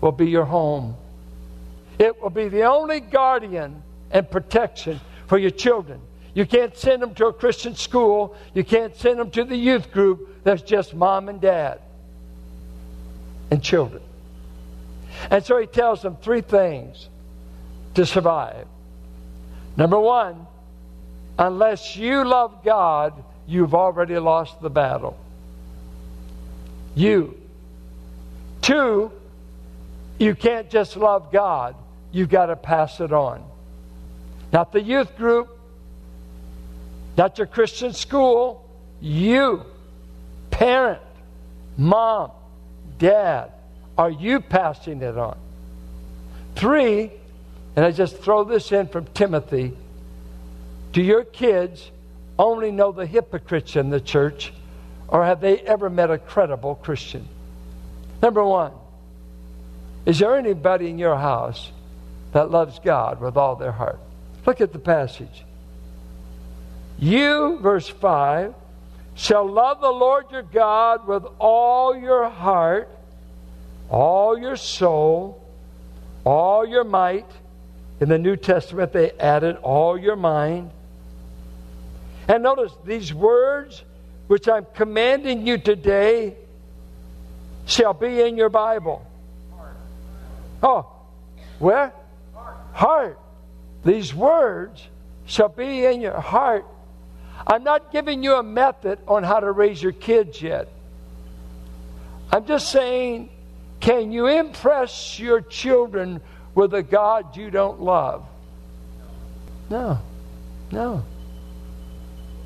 will 0.00 0.12
be 0.12 0.26
your 0.26 0.44
home. 0.44 0.96
It 1.98 2.22
will 2.22 2.30
be 2.30 2.48
the 2.48 2.64
only 2.64 3.00
guardian 3.00 3.82
and 4.10 4.30
protection 4.30 5.00
for 5.26 5.38
your 5.38 5.50
children. 5.50 6.00
You 6.36 6.44
can't 6.44 6.76
send 6.76 7.00
them 7.00 7.14
to 7.14 7.28
a 7.28 7.32
Christian 7.32 7.74
school. 7.74 8.36
You 8.52 8.62
can't 8.62 8.94
send 8.94 9.18
them 9.18 9.30
to 9.30 9.44
the 9.44 9.56
youth 9.56 9.90
group 9.90 10.44
that's 10.44 10.60
just 10.60 10.94
mom 10.94 11.30
and 11.30 11.40
dad 11.40 11.80
and 13.50 13.62
children. 13.62 14.02
And 15.30 15.42
so 15.42 15.58
he 15.58 15.66
tells 15.66 16.02
them 16.02 16.18
three 16.20 16.42
things 16.42 17.08
to 17.94 18.04
survive. 18.04 18.66
Number 19.78 19.98
one, 19.98 20.46
unless 21.38 21.96
you 21.96 22.22
love 22.22 22.62
God, 22.62 23.14
you've 23.46 23.74
already 23.74 24.18
lost 24.18 24.60
the 24.60 24.68
battle. 24.68 25.16
You. 26.94 27.40
Two, 28.60 29.10
you 30.18 30.34
can't 30.34 30.68
just 30.68 30.98
love 30.98 31.32
God, 31.32 31.76
you've 32.12 32.28
got 32.28 32.46
to 32.46 32.56
pass 32.56 33.00
it 33.00 33.14
on. 33.14 33.42
Not 34.52 34.72
the 34.72 34.82
youth 34.82 35.16
group, 35.16 35.55
not 37.16 37.38
your 37.38 37.46
Christian 37.46 37.92
school, 37.92 38.68
you, 39.00 39.64
parent, 40.50 41.02
mom, 41.76 42.30
dad, 42.98 43.52
are 43.96 44.10
you 44.10 44.40
passing 44.40 45.02
it 45.02 45.16
on? 45.16 45.38
Three, 46.54 47.10
and 47.74 47.84
I 47.84 47.90
just 47.90 48.18
throw 48.18 48.44
this 48.44 48.72
in 48.72 48.88
from 48.88 49.06
Timothy 49.06 49.72
do 50.96 51.02
your 51.02 51.24
kids 51.24 51.90
only 52.38 52.70
know 52.70 52.90
the 52.90 53.04
hypocrites 53.04 53.76
in 53.76 53.90
the 53.90 54.00
church, 54.00 54.50
or 55.08 55.26
have 55.26 55.42
they 55.42 55.58
ever 55.58 55.90
met 55.90 56.10
a 56.10 56.16
credible 56.16 56.76
Christian? 56.76 57.28
Number 58.22 58.42
one, 58.42 58.72
is 60.06 60.18
there 60.18 60.36
anybody 60.36 60.88
in 60.88 60.98
your 60.98 61.18
house 61.18 61.70
that 62.32 62.50
loves 62.50 62.78
God 62.78 63.20
with 63.20 63.36
all 63.36 63.56
their 63.56 63.72
heart? 63.72 64.00
Look 64.46 64.62
at 64.62 64.72
the 64.72 64.78
passage. 64.78 65.44
You, 66.98 67.58
verse 67.60 67.88
5, 67.88 68.54
shall 69.14 69.46
love 69.46 69.80
the 69.80 69.90
Lord 69.90 70.26
your 70.30 70.42
God 70.42 71.06
with 71.06 71.24
all 71.38 71.96
your 71.96 72.28
heart, 72.28 72.88
all 73.90 74.38
your 74.38 74.56
soul, 74.56 75.42
all 76.24 76.66
your 76.66 76.84
might. 76.84 77.26
In 78.00 78.08
the 78.08 78.18
New 78.18 78.36
Testament, 78.36 78.92
they 78.92 79.10
added 79.12 79.56
all 79.62 79.98
your 79.98 80.16
mind. 80.16 80.70
And 82.28 82.42
notice 82.42 82.72
these 82.84 83.12
words 83.12 83.82
which 84.26 84.48
I'm 84.48 84.66
commanding 84.74 85.46
you 85.46 85.58
today 85.58 86.34
shall 87.66 87.94
be 87.94 88.20
in 88.20 88.36
your 88.36 88.48
Bible. 88.48 89.06
Oh, 90.62 90.86
where? 91.58 91.92
Heart. 92.72 93.18
These 93.84 94.14
words 94.14 94.86
shall 95.26 95.48
be 95.48 95.84
in 95.84 96.00
your 96.00 96.20
heart 96.20 96.66
I'm 97.46 97.64
not 97.64 97.92
giving 97.92 98.22
you 98.22 98.34
a 98.34 98.42
method 98.42 98.98
on 99.08 99.22
how 99.22 99.40
to 99.40 99.50
raise 99.50 99.82
your 99.82 99.92
kids 99.92 100.40
yet. 100.40 100.68
I'm 102.30 102.46
just 102.46 102.70
saying, 102.70 103.30
can 103.80 104.12
you 104.12 104.26
impress 104.26 105.18
your 105.18 105.40
children 105.40 106.20
with 106.54 106.74
a 106.74 106.82
God 106.82 107.36
you 107.36 107.50
don't 107.50 107.80
love? 107.80 108.26
No, 109.70 109.98
no. 110.70 111.04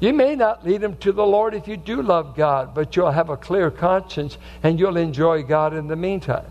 You 0.01 0.15
may 0.15 0.35
not 0.35 0.65
lead 0.67 0.81
them 0.81 0.97
to 0.99 1.13
the 1.13 1.25
Lord 1.25 1.55
if 1.55 1.69
you 1.69 1.77
do 1.77 2.01
love 2.01 2.35
God, 2.35 2.75
but 2.75 2.97
you'll 2.97 3.11
have 3.11 3.29
a 3.29 3.37
clear 3.37 3.71
conscience 3.71 4.39
and 4.63 4.81
you'll 4.81 4.97
enjoy 4.97 5.43
God 5.43 5.75
in 5.75 5.89
the 5.89 5.97
meantime. 5.97 6.47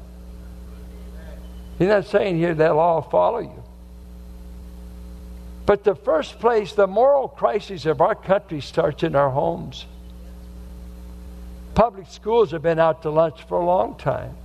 He's 1.80 1.88
not 1.88 2.06
saying 2.06 2.38
here 2.38 2.54
they'll 2.54 2.78
all 2.78 3.02
follow 3.02 3.40
you. 3.40 3.64
But 5.70 5.84
the 5.84 5.94
first 5.94 6.40
place, 6.40 6.74
the 6.74 6.88
moral 6.88 7.28
crisis 7.28 7.86
of 7.86 8.02
our 8.02 8.16
country 8.16 8.60
starts 8.60 9.04
in 9.04 9.16
our 9.16 9.30
homes. 9.30 9.86
Public 11.76 12.08
schools 12.10 12.50
have 12.54 12.64
been 12.64 12.80
out 12.80 13.04
to 13.04 13.12
lunch 13.12 13.44
for 13.44 13.62
a 13.62 13.64
long 13.64 13.94
time. 13.94 14.36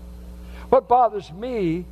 What 0.69 0.87
bothers 0.87 1.33
me 1.33 1.87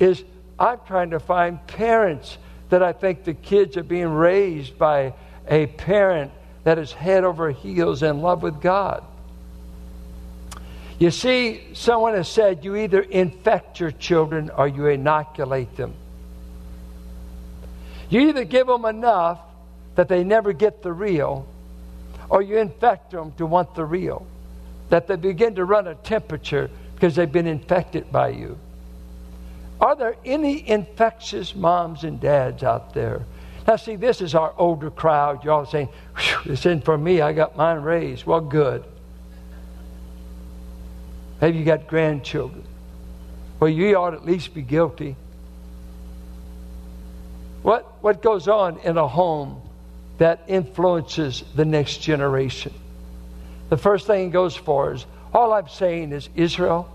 is 0.00 0.24
I'm 0.58 0.78
trying 0.86 1.10
to 1.10 1.20
find 1.20 1.66
parents 1.66 2.38
that 2.70 2.82
I 2.82 2.94
think 2.94 3.24
the 3.24 3.34
kids 3.34 3.76
are 3.76 3.82
being 3.82 4.08
raised 4.08 4.78
by 4.78 5.12
a 5.46 5.66
parent 5.66 6.32
that 6.64 6.78
is 6.78 6.90
head 6.90 7.24
over 7.24 7.50
heels 7.50 8.02
in 8.02 8.22
love 8.22 8.42
with 8.42 8.58
God. 8.62 9.04
You 10.98 11.10
see, 11.10 11.74
someone 11.74 12.14
has 12.14 12.26
said 12.26 12.64
you 12.64 12.74
either 12.74 13.02
infect 13.02 13.80
your 13.80 13.90
children 13.90 14.48
or 14.48 14.66
you 14.66 14.86
inoculate 14.86 15.76
them. 15.76 15.92
You 18.10 18.28
either 18.28 18.44
give 18.44 18.66
them 18.66 18.84
enough 18.84 19.40
that 19.94 20.08
they 20.08 20.24
never 20.24 20.52
get 20.52 20.82
the 20.82 20.92
real, 20.92 21.46
or 22.30 22.42
you 22.42 22.58
infect 22.58 23.10
them 23.10 23.32
to 23.36 23.46
want 23.46 23.74
the 23.74 23.84
real. 23.84 24.26
That 24.90 25.06
they 25.06 25.16
begin 25.16 25.54
to 25.56 25.64
run 25.64 25.86
a 25.86 25.94
temperature 25.94 26.70
because 26.94 27.16
they've 27.16 27.30
been 27.30 27.46
infected 27.46 28.10
by 28.10 28.30
you. 28.30 28.58
Are 29.80 29.94
there 29.94 30.16
any 30.24 30.68
infectious 30.68 31.54
moms 31.54 32.04
and 32.04 32.20
dads 32.20 32.62
out 32.62 32.94
there? 32.94 33.24
Now, 33.66 33.76
see, 33.76 33.96
this 33.96 34.20
is 34.20 34.34
our 34.34 34.54
older 34.56 34.90
crowd. 34.90 35.44
You're 35.44 35.52
all 35.52 35.66
saying, 35.66 35.90
it's 36.46 36.64
in 36.64 36.80
for 36.80 36.96
me. 36.96 37.20
I 37.20 37.32
got 37.32 37.56
mine 37.56 37.82
raised. 37.82 38.24
Well, 38.24 38.40
good. 38.40 38.82
Maybe 41.40 41.58
you 41.58 41.64
got 41.64 41.86
grandchildren. 41.86 42.64
Well, 43.60 43.70
you 43.70 43.94
ought 43.96 44.14
at 44.14 44.24
least 44.24 44.54
be 44.54 44.62
guilty. 44.62 45.16
What, 47.62 47.97
what 48.08 48.22
goes 48.22 48.48
on 48.48 48.78
in 48.84 48.96
a 48.96 49.06
home 49.06 49.60
that 50.16 50.40
influences 50.48 51.44
the 51.54 51.66
next 51.66 51.98
generation? 51.98 52.72
The 53.68 53.76
first 53.76 54.06
thing 54.06 54.28
it 54.28 54.32
goes 54.32 54.56
for 54.56 54.94
is 54.94 55.04
all 55.34 55.52
I'm 55.52 55.68
saying 55.68 56.12
is, 56.12 56.30
Israel, 56.34 56.90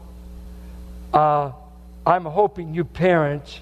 uh, 1.14 1.52
I'm 2.04 2.26
hoping 2.26 2.74
you 2.74 2.84
parents 2.84 3.60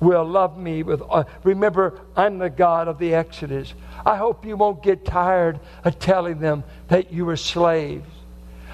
will 0.00 0.24
love 0.24 0.56
me 0.56 0.82
with. 0.84 1.02
Uh, 1.02 1.24
remember, 1.44 2.00
I'm 2.16 2.38
the 2.38 2.48
God 2.48 2.88
of 2.88 2.98
the 2.98 3.12
Exodus. 3.12 3.74
I 4.06 4.16
hope 4.16 4.46
you 4.46 4.56
won't 4.56 4.82
get 4.82 5.04
tired 5.04 5.60
of 5.84 5.98
telling 5.98 6.40
them 6.40 6.64
that 6.88 7.12
you 7.12 7.26
were 7.26 7.36
slaves. 7.36 8.08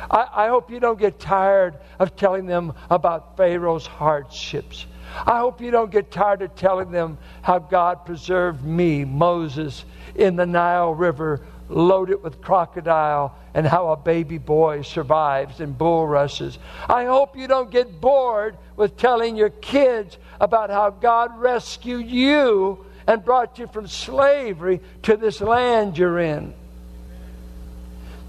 I, 0.08 0.28
I 0.32 0.46
hope 0.46 0.70
you 0.70 0.78
don't 0.78 0.96
get 0.96 1.18
tired 1.18 1.74
of 1.98 2.14
telling 2.14 2.46
them 2.46 2.74
about 2.88 3.36
Pharaoh's 3.36 3.84
hardships. 3.84 4.86
I 5.26 5.38
hope 5.38 5.60
you 5.60 5.70
don't 5.70 5.90
get 5.90 6.10
tired 6.10 6.42
of 6.42 6.54
telling 6.56 6.90
them 6.90 7.18
how 7.42 7.58
God 7.58 8.04
preserved 8.06 8.64
me, 8.64 9.04
Moses, 9.04 9.84
in 10.14 10.36
the 10.36 10.46
Nile 10.46 10.94
River, 10.94 11.40
loaded 11.68 12.22
with 12.22 12.40
crocodile, 12.40 13.36
and 13.54 13.66
how 13.66 13.92
a 13.92 13.96
baby 13.96 14.38
boy 14.38 14.82
survives 14.82 15.60
in 15.60 15.72
bulrushes. 15.72 16.58
I 16.88 17.04
hope 17.04 17.36
you 17.36 17.46
don't 17.46 17.70
get 17.70 18.00
bored 18.00 18.56
with 18.76 18.96
telling 18.96 19.36
your 19.36 19.50
kids 19.50 20.18
about 20.40 20.70
how 20.70 20.90
God 20.90 21.38
rescued 21.38 22.06
you 22.06 22.84
and 23.06 23.24
brought 23.24 23.58
you 23.58 23.66
from 23.66 23.86
slavery 23.86 24.80
to 25.02 25.16
this 25.16 25.40
land 25.40 25.98
you're 25.98 26.18
in. 26.18 26.54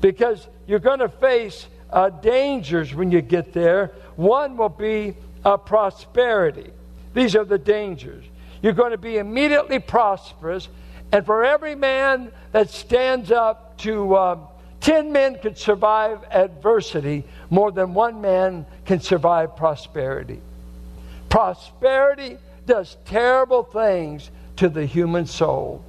Because 0.01 0.47
you're 0.67 0.79
going 0.79 0.99
to 0.99 1.09
face 1.09 1.67
uh, 1.89 2.09
dangers 2.09 2.93
when 2.93 3.11
you 3.11 3.21
get 3.21 3.53
there. 3.53 3.91
One 4.15 4.57
will 4.57 4.69
be 4.69 5.15
uh, 5.45 5.57
prosperity. 5.57 6.71
These 7.13 7.35
are 7.35 7.45
the 7.45 7.57
dangers. 7.57 8.23
You're 8.61 8.73
going 8.73 8.91
to 8.91 8.97
be 8.97 9.17
immediately 9.17 9.79
prosperous, 9.79 10.69
and 11.11 11.25
for 11.25 11.43
every 11.43 11.75
man 11.75 12.31
that 12.51 12.69
stands 12.69 13.31
up 13.31 13.77
to 13.79 14.15
uh, 14.15 14.39
10 14.81 15.11
men 15.11 15.37
could 15.39 15.57
survive 15.57 16.23
adversity, 16.31 17.23
more 17.49 17.71
than 17.71 17.93
one 17.93 18.21
man 18.21 18.65
can 18.85 18.99
survive 18.99 19.55
prosperity. 19.55 20.41
Prosperity 21.29 22.37
does 22.65 22.97
terrible 23.05 23.63
things 23.63 24.29
to 24.57 24.69
the 24.69 24.85
human 24.85 25.25
soul. 25.25 25.83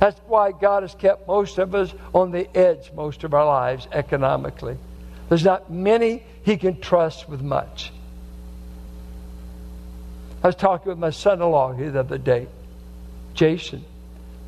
That's 0.00 0.20
why 0.26 0.52
God 0.52 0.82
has 0.82 0.94
kept 0.94 1.26
most 1.26 1.58
of 1.58 1.74
us 1.74 1.94
on 2.12 2.30
the 2.30 2.54
edge 2.56 2.92
most 2.92 3.24
of 3.24 3.32
our 3.32 3.46
lives 3.46 3.88
economically. 3.92 4.76
There's 5.28 5.44
not 5.44 5.70
many 5.70 6.24
He 6.44 6.56
can 6.58 6.80
trust 6.80 7.28
with 7.28 7.42
much. 7.42 7.90
I 10.42 10.48
was 10.48 10.56
talking 10.56 10.90
with 10.90 10.98
my 10.98 11.10
son 11.10 11.40
in 11.40 11.50
law 11.50 11.72
the 11.72 11.98
other 11.98 12.18
day, 12.18 12.48
Jason, 13.32 13.82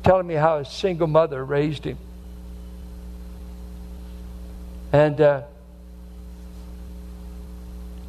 telling 0.03 0.27
me 0.27 0.35
how 0.35 0.59
his 0.59 0.69
single 0.69 1.07
mother 1.07 1.43
raised 1.43 1.83
him. 1.83 1.97
And 4.93 5.19
uh, 5.19 5.41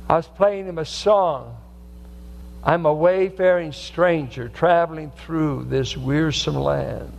I 0.06 0.16
was 0.16 0.26
playing 0.26 0.66
him 0.66 0.76
a 0.76 0.84
song. 0.84 1.56
I'm 2.62 2.84
a 2.84 2.92
wayfaring 2.92 3.72
stranger 3.72 4.50
traveling 4.50 5.12
through 5.12 5.64
this 5.64 5.96
wearisome 5.96 6.56
land. 6.56 7.10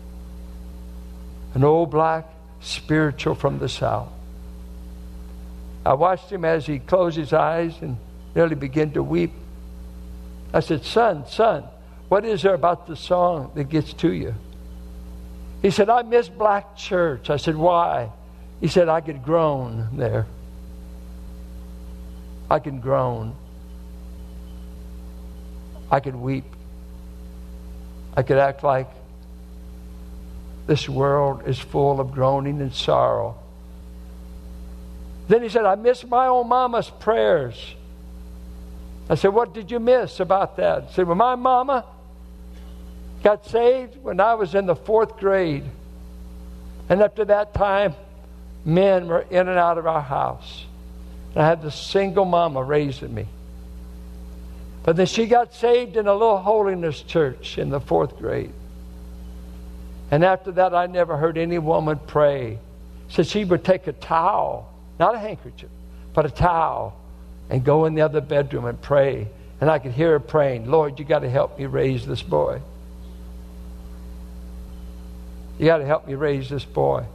An 1.55 1.63
old 1.63 1.89
black 1.89 2.27
spiritual 2.61 3.33
from 3.33 3.57
the 3.57 3.69
south. 3.69 4.09
I 5.89 5.93
watched 5.93 6.31
him 6.31 6.45
as 6.45 6.67
he 6.67 6.77
closed 6.77 7.17
his 7.17 7.33
eyes 7.33 7.73
and 7.81 7.97
nearly 8.35 8.53
began 8.53 8.91
to 8.91 9.01
weep. 9.01 9.31
I 10.53 10.59
said, 10.59 10.85
Son, 10.85 11.25
son, 11.25 11.63
what 12.09 12.23
is 12.23 12.43
there 12.43 12.53
about 12.53 12.85
the 12.85 12.95
song 12.95 13.49
that 13.55 13.69
gets 13.69 13.93
to 13.93 14.13
you? 14.13 14.35
He 15.63 15.71
said, 15.71 15.89
I 15.89 16.03
miss 16.03 16.29
black 16.29 16.77
church. 16.77 17.31
I 17.31 17.37
said, 17.37 17.55
Why? 17.55 18.11
He 18.61 18.67
said, 18.67 18.87
I 18.87 19.01
could 19.01 19.23
groan 19.23 19.97
there. 19.97 20.27
I 22.51 22.59
can 22.59 22.81
groan. 22.81 23.35
I 25.89 26.01
could 26.01 26.15
weep. 26.15 26.45
I 28.15 28.21
could 28.21 28.37
act 28.37 28.63
like 28.63 28.91
this 30.67 30.87
world 30.87 31.47
is 31.47 31.57
full 31.57 31.99
of 31.99 32.11
groaning 32.11 32.61
and 32.61 32.75
sorrow. 32.75 33.38
Then 35.29 35.43
he 35.43 35.49
said, 35.49 35.63
I 35.63 35.75
miss 35.75 36.03
my 36.03 36.27
own 36.27 36.49
mama's 36.49 36.89
prayers. 36.89 37.75
I 39.09 39.15
said, 39.15 39.29
What 39.29 39.53
did 39.53 39.71
you 39.71 39.79
miss 39.79 40.19
about 40.19 40.57
that? 40.57 40.85
He 40.87 40.93
said, 40.95 41.07
Well, 41.07 41.15
my 41.15 41.35
mama 41.35 41.85
got 43.23 43.45
saved 43.45 44.01
when 44.01 44.19
I 44.19 44.33
was 44.33 44.55
in 44.55 44.65
the 44.65 44.75
fourth 44.75 45.17
grade. 45.17 45.63
And 46.89 46.99
to 47.15 47.25
that 47.25 47.53
time, 47.53 47.93
men 48.65 49.07
were 49.07 49.21
in 49.21 49.47
and 49.47 49.57
out 49.59 49.77
of 49.77 49.85
our 49.85 50.01
house. 50.01 50.65
And 51.35 51.43
I 51.43 51.47
had 51.47 51.61
this 51.61 51.75
single 51.75 52.25
mama 52.25 52.63
raising 52.63 53.13
me. 53.13 53.27
But 54.83 54.95
then 54.95 55.05
she 55.05 55.27
got 55.27 55.53
saved 55.53 55.95
in 55.95 56.07
a 56.07 56.13
little 56.13 56.39
holiness 56.39 57.01
church 57.01 57.59
in 57.59 57.69
the 57.69 57.79
fourth 57.79 58.17
grade. 58.17 58.53
And 60.09 60.25
after 60.25 60.51
that, 60.53 60.73
I 60.73 60.87
never 60.87 61.17
heard 61.17 61.37
any 61.37 61.59
woman 61.59 61.99
pray. 62.07 62.57
So 63.09 63.21
she 63.21 63.45
would 63.45 63.63
take 63.63 63.85
a 63.85 63.93
towel, 63.93 64.68
not 64.99 65.15
a 65.15 65.19
handkerchief, 65.19 65.69
but 66.13 66.25
a 66.25 66.29
towel, 66.29 66.99
and 67.49 67.63
go 67.63 67.85
in 67.85 67.95
the 67.95 68.01
other 68.01 68.21
bedroom 68.21 68.65
and 68.65 68.79
pray. 68.81 69.27
And 69.61 69.69
I 69.69 69.79
could 69.79 69.93
hear 69.93 70.11
her 70.11 70.19
praying, 70.19 70.69
Lord, 70.69 70.99
you 70.99 71.05
got 71.05 71.19
to 71.19 71.29
help 71.29 71.57
me 71.57 71.65
raise 71.65 72.05
this 72.05 72.21
boy. 72.21 72.61
You 75.57 75.65
got 75.65 75.77
to 75.79 75.85
help 75.85 76.07
me 76.07 76.15
raise 76.15 76.49
this 76.49 76.63
boy. 76.63 77.05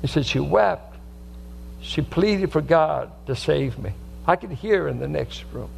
He 0.00 0.06
said, 0.06 0.26
She 0.26 0.38
wept. 0.38 0.96
She 1.80 2.00
pleaded 2.02 2.52
for 2.52 2.60
God 2.60 3.10
to 3.26 3.36
save 3.36 3.78
me. 3.78 3.92
I 4.26 4.36
could 4.36 4.52
hear 4.52 4.88
in 4.88 5.00
the 5.00 5.08
next 5.08 5.44
room. 5.52 5.70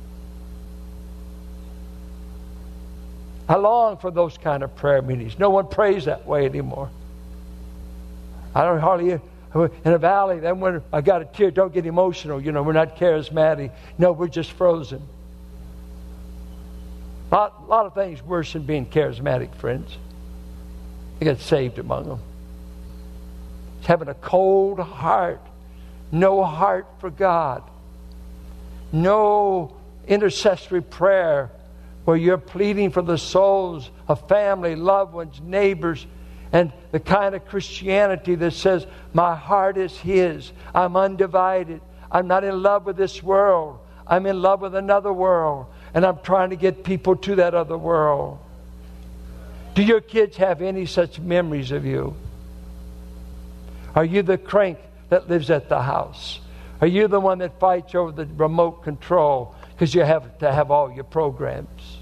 I 3.48 3.56
long 3.56 3.96
for 3.96 4.10
those 4.10 4.36
kind 4.38 4.62
of 4.62 4.74
prayer 4.76 5.02
meetings. 5.02 5.38
No 5.38 5.50
one 5.50 5.68
prays 5.68 6.04
that 6.06 6.26
way 6.26 6.44
anymore. 6.44 6.90
I 8.54 8.64
don't 8.64 8.80
hardly 8.80 9.20
in 9.64 9.92
a 9.92 9.98
valley. 9.98 10.40
Then 10.40 10.60
when 10.60 10.82
I 10.92 11.00
got 11.00 11.22
a 11.22 11.24
tear, 11.24 11.50
don't 11.50 11.72
get 11.72 11.86
emotional. 11.86 12.40
You 12.40 12.52
know, 12.52 12.62
we're 12.62 12.72
not 12.72 12.96
charismatic. 12.96 13.72
No, 13.98 14.12
we're 14.12 14.28
just 14.28 14.52
frozen. 14.52 15.02
A 17.30 17.34
lot, 17.34 17.68
lot 17.68 17.86
of 17.86 17.94
things 17.94 18.22
worse 18.22 18.52
than 18.52 18.62
being 18.62 18.86
charismatic, 18.86 19.54
friends. 19.56 19.96
You 21.20 21.24
get 21.24 21.40
saved 21.40 21.78
among 21.78 22.08
them 22.08 22.20
having 23.86 24.08
a 24.08 24.14
cold 24.14 24.78
heart, 24.80 25.40
no 26.10 26.44
heart 26.44 26.86
for 26.98 27.10
God, 27.10 27.62
no 28.92 29.76
intercessory 30.06 30.82
prayer 30.82 31.50
where 32.04 32.16
you're 32.16 32.38
pleading 32.38 32.90
for 32.90 33.02
the 33.02 33.18
souls 33.18 33.90
of 34.08 34.28
family, 34.28 34.76
loved 34.76 35.12
ones, 35.12 35.40
neighbors, 35.40 36.06
and 36.56 36.72
the 36.90 37.00
kind 37.00 37.34
of 37.34 37.44
Christianity 37.44 38.34
that 38.34 38.52
says, 38.52 38.86
My 39.12 39.36
heart 39.36 39.76
is 39.76 39.94
His. 39.98 40.52
I'm 40.74 40.96
undivided. 40.96 41.82
I'm 42.10 42.28
not 42.28 42.44
in 42.44 42.62
love 42.62 42.86
with 42.86 42.96
this 42.96 43.22
world. 43.22 43.78
I'm 44.06 44.24
in 44.24 44.40
love 44.40 44.62
with 44.62 44.74
another 44.74 45.12
world. 45.12 45.66
And 45.92 46.06
I'm 46.06 46.18
trying 46.20 46.48
to 46.50 46.56
get 46.56 46.82
people 46.82 47.14
to 47.16 47.34
that 47.34 47.52
other 47.52 47.76
world. 47.76 48.38
Do 49.74 49.82
your 49.82 50.00
kids 50.00 50.38
have 50.38 50.62
any 50.62 50.86
such 50.86 51.20
memories 51.20 51.72
of 51.72 51.84
you? 51.84 52.16
Are 53.94 54.06
you 54.06 54.22
the 54.22 54.38
crank 54.38 54.78
that 55.10 55.28
lives 55.28 55.50
at 55.50 55.68
the 55.68 55.82
house? 55.82 56.40
Are 56.80 56.86
you 56.86 57.06
the 57.06 57.20
one 57.20 57.36
that 57.40 57.60
fights 57.60 57.94
over 57.94 58.12
the 58.12 58.24
remote 58.34 58.82
control 58.82 59.54
because 59.72 59.94
you 59.94 60.04
have 60.04 60.38
to 60.38 60.50
have 60.50 60.70
all 60.70 60.90
your 60.90 61.04
programs? 61.04 61.98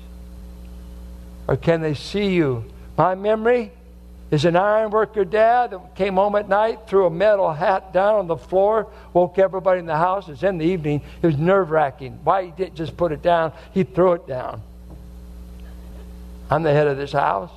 Or 1.49 1.57
can 1.57 1.81
they 1.81 1.95
see 1.95 2.35
you? 2.35 2.67
My 2.97 3.17
memory 3.17 3.73
There's 4.35 4.47
an 4.47 4.57
ironworker 4.57 5.25
dad 5.25 5.71
that 5.71 5.95
came 5.95 6.15
home 6.15 6.35
at 6.35 6.49
night, 6.49 6.89
threw 6.89 7.07
a 7.07 7.11
metal 7.11 7.53
hat 7.53 7.93
down 7.93 8.17
on 8.17 8.27
the 8.27 8.37
floor, 8.37 8.89
woke 9.13 9.39
everybody 9.39 9.79
in 9.79 9.87
the 9.87 9.97
house. 9.97 10.29
It's 10.29 10.43
in 10.43 10.59
the 10.59 10.65
evening. 10.65 11.03
It 11.23 11.27
was 11.29 11.37
nerve 11.37 11.71
wracking. 11.71 12.19
Why 12.25 12.47
he 12.47 12.51
didn't 12.51 12.75
just 12.75 12.97
put 12.97 13.13
it 13.13 13.23
down, 13.23 13.53
he 13.73 13.85
threw 13.85 14.15
it 14.15 14.27
down. 14.27 14.61
I'm 16.51 16.65
the 16.65 16.73
head 16.73 16.89
of 16.89 16.97
this 16.97 17.13
house. 17.13 17.53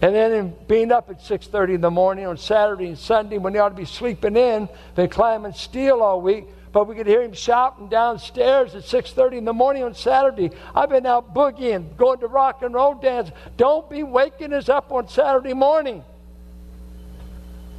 And 0.00 0.14
then 0.14 0.32
in 0.32 0.54
being 0.68 0.90
up 0.90 1.10
at 1.10 1.20
6.30 1.20 1.74
in 1.74 1.80
the 1.82 1.90
morning 1.90 2.24
on 2.24 2.38
Saturday 2.38 2.86
and 2.86 2.98
Sunday 2.98 3.36
when 3.36 3.52
they 3.52 3.58
ought 3.58 3.68
to 3.68 3.74
be 3.74 3.84
sleeping 3.84 4.38
in, 4.38 4.70
been 4.94 5.10
climbing 5.10 5.52
steel 5.52 6.00
all 6.00 6.22
week, 6.22 6.46
but 6.76 6.88
we 6.88 6.94
could 6.94 7.06
hear 7.06 7.22
him 7.22 7.32
shouting 7.32 7.88
downstairs 7.88 8.74
at 8.74 8.82
6.30 8.82 9.38
in 9.38 9.44
the 9.46 9.52
morning 9.54 9.82
on 9.82 9.94
Saturday. 9.94 10.50
I've 10.74 10.90
been 10.90 11.06
out 11.06 11.32
boogieing, 11.32 11.96
going 11.96 12.18
to 12.18 12.26
rock 12.26 12.60
and 12.60 12.74
roll 12.74 12.92
dance. 12.92 13.30
Don't 13.56 13.88
be 13.88 14.02
waking 14.02 14.52
us 14.52 14.68
up 14.68 14.92
on 14.92 15.08
Saturday 15.08 15.54
morning. 15.54 16.04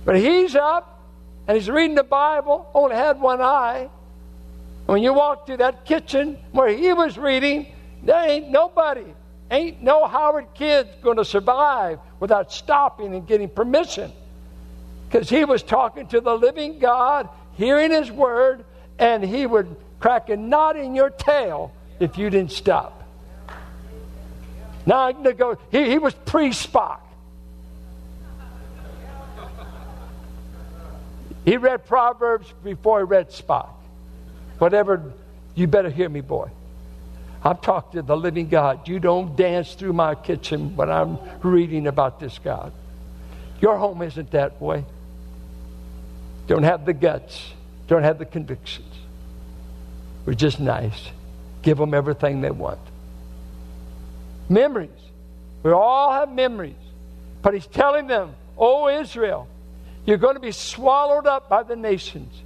But 0.03 0.15
he's 0.17 0.55
up 0.55 0.99
and 1.47 1.55
he's 1.55 1.69
reading 1.69 1.93
the 1.93 2.03
Bible, 2.03 2.67
only 2.73 2.95
had 2.95 3.21
one 3.21 3.39
eye. 3.39 3.87
When 4.87 5.03
you 5.03 5.13
walk 5.13 5.45
through 5.45 5.57
that 5.57 5.85
kitchen 5.85 6.39
where 6.51 6.69
he 6.69 6.91
was 6.91 7.19
reading, 7.19 7.67
there 8.01 8.27
ain't 8.27 8.49
nobody 8.49 9.05
Ain't 9.51 9.83
no 9.83 10.07
Howard 10.07 10.47
kid 10.55 10.87
going 11.03 11.17
to 11.17 11.23
survive 11.23 11.99
without 12.19 12.51
stopping 12.51 13.13
and 13.13 13.27
getting 13.27 13.47
permission. 13.47 14.11
Because 15.07 15.29
he 15.29 15.45
was 15.45 15.61
talking 15.61 16.07
to 16.07 16.19
the 16.19 16.33
living 16.35 16.79
God, 16.79 17.29
hearing 17.53 17.91
his 17.91 18.11
word, 18.11 18.65
and 18.99 19.23
he 19.23 19.45
would 19.45 19.75
crack 19.99 20.29
a 20.29 20.37
knot 20.37 20.75
in 20.75 20.95
your 20.95 21.09
tail 21.09 21.71
if 21.99 22.17
you 22.17 22.29
didn't 22.29 22.51
stop. 22.51 23.03
Now, 24.85 25.11
he, 25.71 25.89
he 25.89 25.97
was 25.97 26.13
pre 26.13 26.49
Spock. 26.49 26.99
He 31.43 31.57
read 31.57 31.85
Proverbs 31.85 32.53
before 32.63 32.99
he 32.99 33.05
read 33.05 33.29
Spock. 33.29 33.69
Whatever, 34.59 35.13
you 35.55 35.67
better 35.67 35.89
hear 35.89 36.09
me, 36.09 36.21
boy. 36.21 36.49
I've 37.43 37.61
talked 37.61 37.93
to 37.93 38.01
the 38.01 38.17
living 38.17 38.49
God. 38.49 38.87
You 38.87 38.99
don't 38.99 39.35
dance 39.35 39.73
through 39.73 39.93
my 39.93 40.15
kitchen 40.15 40.75
when 40.75 40.89
I'm 40.89 41.17
reading 41.41 41.87
about 41.87 42.19
this 42.19 42.39
God. 42.39 42.73
Your 43.61 43.77
home 43.77 44.01
isn't 44.01 44.31
that 44.31 44.61
way. 44.61 44.83
Don't 46.47 46.63
have 46.63 46.85
the 46.85 46.93
guts, 46.93 47.53
don't 47.87 48.03
have 48.03 48.19
the 48.19 48.25
convictions. 48.25 48.86
We're 50.27 50.33
just 50.33 50.59
nice. 50.59 51.09
Give 51.61 51.77
them 51.77 51.93
everything 51.93 52.41
they 52.41 52.51
want. 52.51 52.81
Memories. 54.49 54.89
We 55.63 55.71
all 55.71 56.11
have 56.11 56.29
memories. 56.29 56.75
But 57.41 57.53
he's 57.53 57.65
telling 57.65 58.07
them, 58.07 58.35
Oh, 58.57 58.89
Israel, 58.89 59.47
you're 60.05 60.17
going 60.17 60.33
to 60.33 60.41
be 60.41 60.51
swallowed 60.51 61.27
up 61.27 61.47
by 61.47 61.63
the 61.63 61.77
nations. 61.77 62.41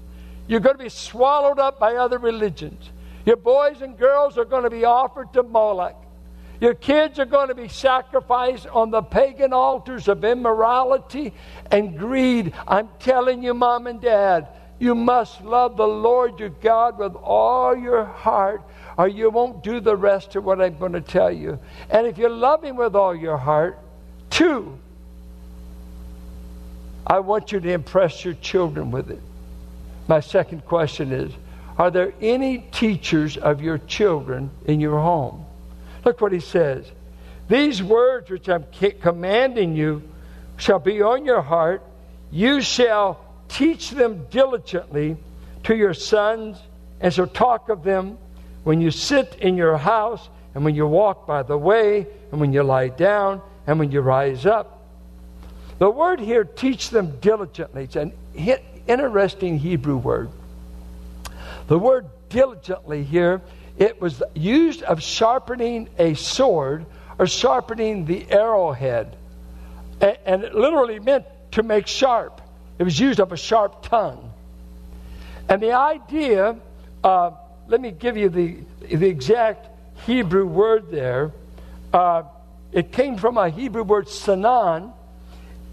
You're 0.48 0.60
going 0.60 0.78
to 0.78 0.84
be 0.84 0.90
swallowed 0.90 1.58
up 1.58 1.80
by 1.80 1.96
other 1.96 2.20
religions. 2.20 2.88
Your 3.26 3.38
boys 3.38 3.82
and 3.82 3.98
girls 3.98 4.38
are 4.38 4.46
going 4.46 4.64
to 4.64 4.70
be 4.70 4.86
offered 4.86 5.34
to 5.34 5.42
Moloch. 5.42 5.96
Your 6.60 6.76
kids 6.76 7.18
are 7.18 7.26
going 7.26 7.48
to 7.48 7.56
be 7.56 7.68
sacrificed 7.68 8.68
on 8.68 8.92
the 8.92 9.02
pagan 9.02 9.54
altars 9.54 10.08
of 10.08 10.24
immorality 10.24 11.34
and 11.72 11.98
greed. 11.98 12.54
I'm 12.68 12.90
telling 13.00 13.42
you, 13.42 13.56
mom 13.56 13.88
and 13.88 14.00
dad, 14.00 14.50
you 14.82 14.96
must 14.96 15.42
love 15.44 15.78
the 15.78 15.88
Lord 15.88 16.40
your 16.40 16.50
God 16.50 16.98
with 16.98 17.14
all 17.16 17.78
your 17.78 18.04
heart, 18.04 18.64
or 18.98 19.08
you 19.08 19.30
won't 19.30 19.64
do 19.64 19.80
the 19.80 19.96
rest 19.96 20.36
of 20.36 20.44
what 20.44 20.60
I'm 20.60 20.76
going 20.80 20.94
to 20.94 21.02
tell 21.02 21.32
you. 21.32 21.60
And 21.92 22.08
if 22.08 22.18
you 22.18 22.28
love 22.28 22.64
Him 22.64 22.78
with 22.78 22.96
all 22.96 23.16
your 23.16 23.38
heart, 23.38 23.78
two, 24.32 24.80
I 27.06 27.20
want 27.20 27.52
you 27.52 27.60
to 27.60 27.72
impress 27.72 28.26
your 28.26 28.34
children 28.34 28.90
with 28.90 29.12
it. 29.12 29.22
My 30.08 30.20
second 30.20 30.66
question 30.66 31.12
is 31.12 31.32
are 31.78 31.92
there 31.92 32.14
any 32.20 32.66
teachers 32.72 33.38
of 33.38 33.62
your 33.62 33.78
children 33.78 34.50
in 34.66 34.80
your 34.80 35.00
home? 35.00 35.46
Look 36.04 36.22
what 36.22 36.32
he 36.32 36.40
says. 36.40 36.92
These 37.48 37.84
words 37.84 38.32
which 38.32 38.50
I'm 38.50 38.66
commanding 39.00 39.76
you 39.76 40.02
shall 40.58 40.80
be 40.80 41.04
on 41.04 41.24
your 41.24 41.44
heart. 41.44 41.84
You 42.32 42.62
shall 42.62 43.31
teach 43.52 43.92
them 43.92 44.26
diligently 44.30 45.18
to 45.64 45.76
your 45.76 45.94
sons, 45.94 46.58
and 47.00 47.14
so 47.14 47.26
talk 47.26 47.70
of 47.70 47.84
them 47.84 48.18
when 48.64 48.82
you 48.82 48.92
sit 48.92 49.36
in 49.40 49.58
your 49.58 49.78
house, 49.78 50.30
and 50.54 50.66
when 50.66 50.76
you 50.76 50.86
walk 50.88 51.28
by 51.28 51.44
the 51.44 51.58
way, 51.58 52.08
and 52.32 52.42
when 52.42 52.54
you 52.54 52.64
lie 52.64 52.90
down, 52.90 53.42
and 53.68 53.80
when 53.80 53.92
you 53.92 54.02
rise 54.02 54.46
up. 54.46 54.80
The 55.80 55.90
word 55.90 56.20
here, 56.20 56.44
teach 56.44 56.90
them 56.90 57.20
diligently, 57.20 57.84
it's 57.86 57.96
an 57.96 58.14
interesting 58.88 59.58
Hebrew 59.58 59.98
word. 59.98 60.30
The 61.68 61.80
word 61.80 62.08
diligently 62.30 63.04
here, 63.04 63.42
it 63.78 64.02
was 64.02 64.22
used 64.36 64.84
of 64.84 65.02
sharpening 65.02 65.90
a 65.98 66.14
sword 66.14 66.86
or 67.18 67.28
sharpening 67.28 68.06
the 68.06 68.30
arrowhead. 68.32 69.16
And 70.02 70.44
it 70.44 70.54
literally 70.54 71.00
meant 71.00 71.26
to 71.52 71.64
make 71.64 71.88
sharp. 71.88 72.41
It 72.82 72.84
was 72.84 73.00
used 73.00 73.20
of 73.20 73.32
a 73.32 73.38
sharp 73.38 73.84
tongue. 73.84 74.34
And 75.48 75.62
the 75.62 75.74
idea, 75.74 76.56
uh, 77.04 77.30
let 77.68 77.80
me 77.80 77.92
give 77.92 78.18
you 78.18 78.28
the, 78.28 78.58
the 78.80 79.06
exact 79.06 79.68
Hebrew 80.08 80.48
word 80.48 80.90
there. 80.90 81.32
Uh, 81.94 82.24
it 82.72 82.92
came 82.92 83.18
from 83.18 83.38
a 83.38 83.52
Hebrew 83.52 83.84
word 83.84 84.08
sanan, 84.08 84.94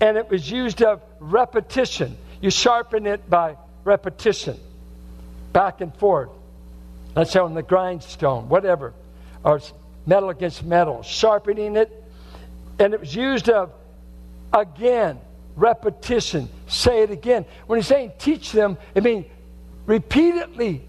and 0.02 0.18
it 0.18 0.28
was 0.28 0.50
used 0.50 0.82
of 0.82 1.00
repetition. 1.18 2.14
You 2.42 2.50
sharpen 2.50 3.06
it 3.06 3.30
by 3.30 3.56
repetition 3.84 4.60
back 5.54 5.80
and 5.80 5.94
forth. 5.94 6.28
Let's 7.16 7.30
say 7.30 7.40
on 7.40 7.54
the 7.54 7.62
grindstone, 7.62 8.50
whatever, 8.50 8.92
or 9.42 9.62
metal 10.04 10.28
against 10.28 10.62
metal, 10.62 11.02
sharpening 11.02 11.74
it. 11.76 11.90
And 12.78 12.92
it 12.92 13.00
was 13.00 13.14
used 13.14 13.48
of 13.48 13.72
again, 14.52 15.18
repetition. 15.58 16.48
Say 16.66 17.02
it 17.02 17.10
again. 17.10 17.44
When 17.66 17.78
he's 17.78 17.86
saying 17.86 18.12
teach 18.18 18.52
them, 18.52 18.78
it 18.94 19.02
means 19.02 19.26
repeatedly, 19.86 20.82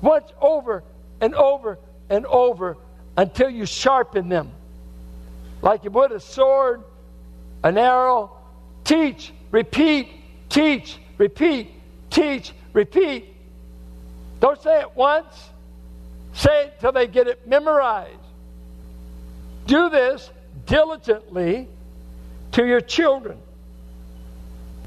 once 0.00 0.30
over 0.40 0.82
and 1.20 1.34
over 1.34 1.78
and 2.10 2.26
over 2.26 2.76
until 3.16 3.50
you 3.50 3.66
sharpen 3.66 4.28
them. 4.28 4.50
Like 5.62 5.84
you 5.84 5.90
would 5.90 6.12
a 6.12 6.20
sword, 6.20 6.82
an 7.62 7.78
arrow. 7.78 8.32
Teach, 8.84 9.32
repeat, 9.50 10.08
teach, 10.50 10.98
repeat, 11.18 11.70
teach, 12.10 12.52
repeat 12.72 13.34
don't 14.44 14.60
say 14.62 14.80
it 14.80 14.94
once, 14.94 15.48
say 16.34 16.66
it 16.66 16.74
till 16.78 16.92
they 16.92 17.06
get 17.06 17.28
it 17.28 17.48
memorized. 17.48 18.12
Do 19.66 19.88
this 19.88 20.30
diligently 20.66 21.66
to 22.52 22.66
your 22.66 22.82
children. 22.82 23.38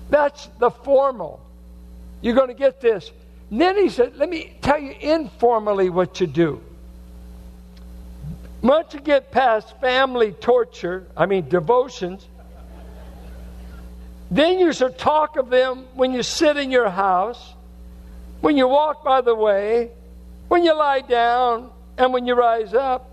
That's 0.10 0.48
the 0.60 0.70
formal. 0.70 1.40
You're 2.22 2.36
going 2.36 2.48
to 2.48 2.54
get 2.54 2.82
this. 2.82 3.12
And 3.52 3.62
then 3.62 3.78
he 3.78 3.90
said, 3.90 4.18
Let 4.18 4.30
me 4.30 4.58
tell 4.62 4.80
you 4.80 4.92
informally 4.92 5.90
what 5.90 6.20
you 6.20 6.28
do. 6.28 6.62
Once 8.62 8.94
you 8.94 9.00
get 9.00 9.32
past 9.32 9.80
family 9.80 10.32
torture, 10.32 11.08
I 11.16 11.26
mean 11.26 11.48
devotions, 11.48 12.28
then 14.32 14.60
you 14.60 14.74
should 14.74 14.98
talk 14.98 15.38
of 15.38 15.50
them 15.50 15.86
when 15.94 16.12
you 16.12 16.24
sit 16.24 16.58
in 16.58 16.72
your 16.72 16.90
house 16.90 17.54
when 18.42 18.58
you 18.58 18.68
walk 18.68 19.04
by 19.04 19.22
the 19.22 19.36
way, 19.36 19.92
when 20.48 20.64
you 20.64 20.74
lie 20.76 21.02
down, 21.02 21.72
and 21.98 22.14
when 22.14 22.26
you 22.28 22.36
rise 22.36 22.74
up. 22.74 23.12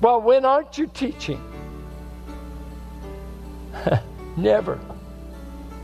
Well, 0.00 0.20
when 0.20 0.44
aren't 0.44 0.76
you 0.78 0.86
teaching? 0.86 1.42
Never. 4.36 4.78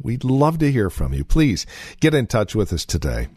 We'd 0.00 0.24
love 0.24 0.58
to 0.58 0.70
hear 0.70 0.90
from 0.90 1.12
you. 1.12 1.24
Please 1.24 1.66
get 2.00 2.14
in 2.14 2.26
touch 2.26 2.54
with 2.54 2.72
us 2.72 2.84
today. 2.84 3.28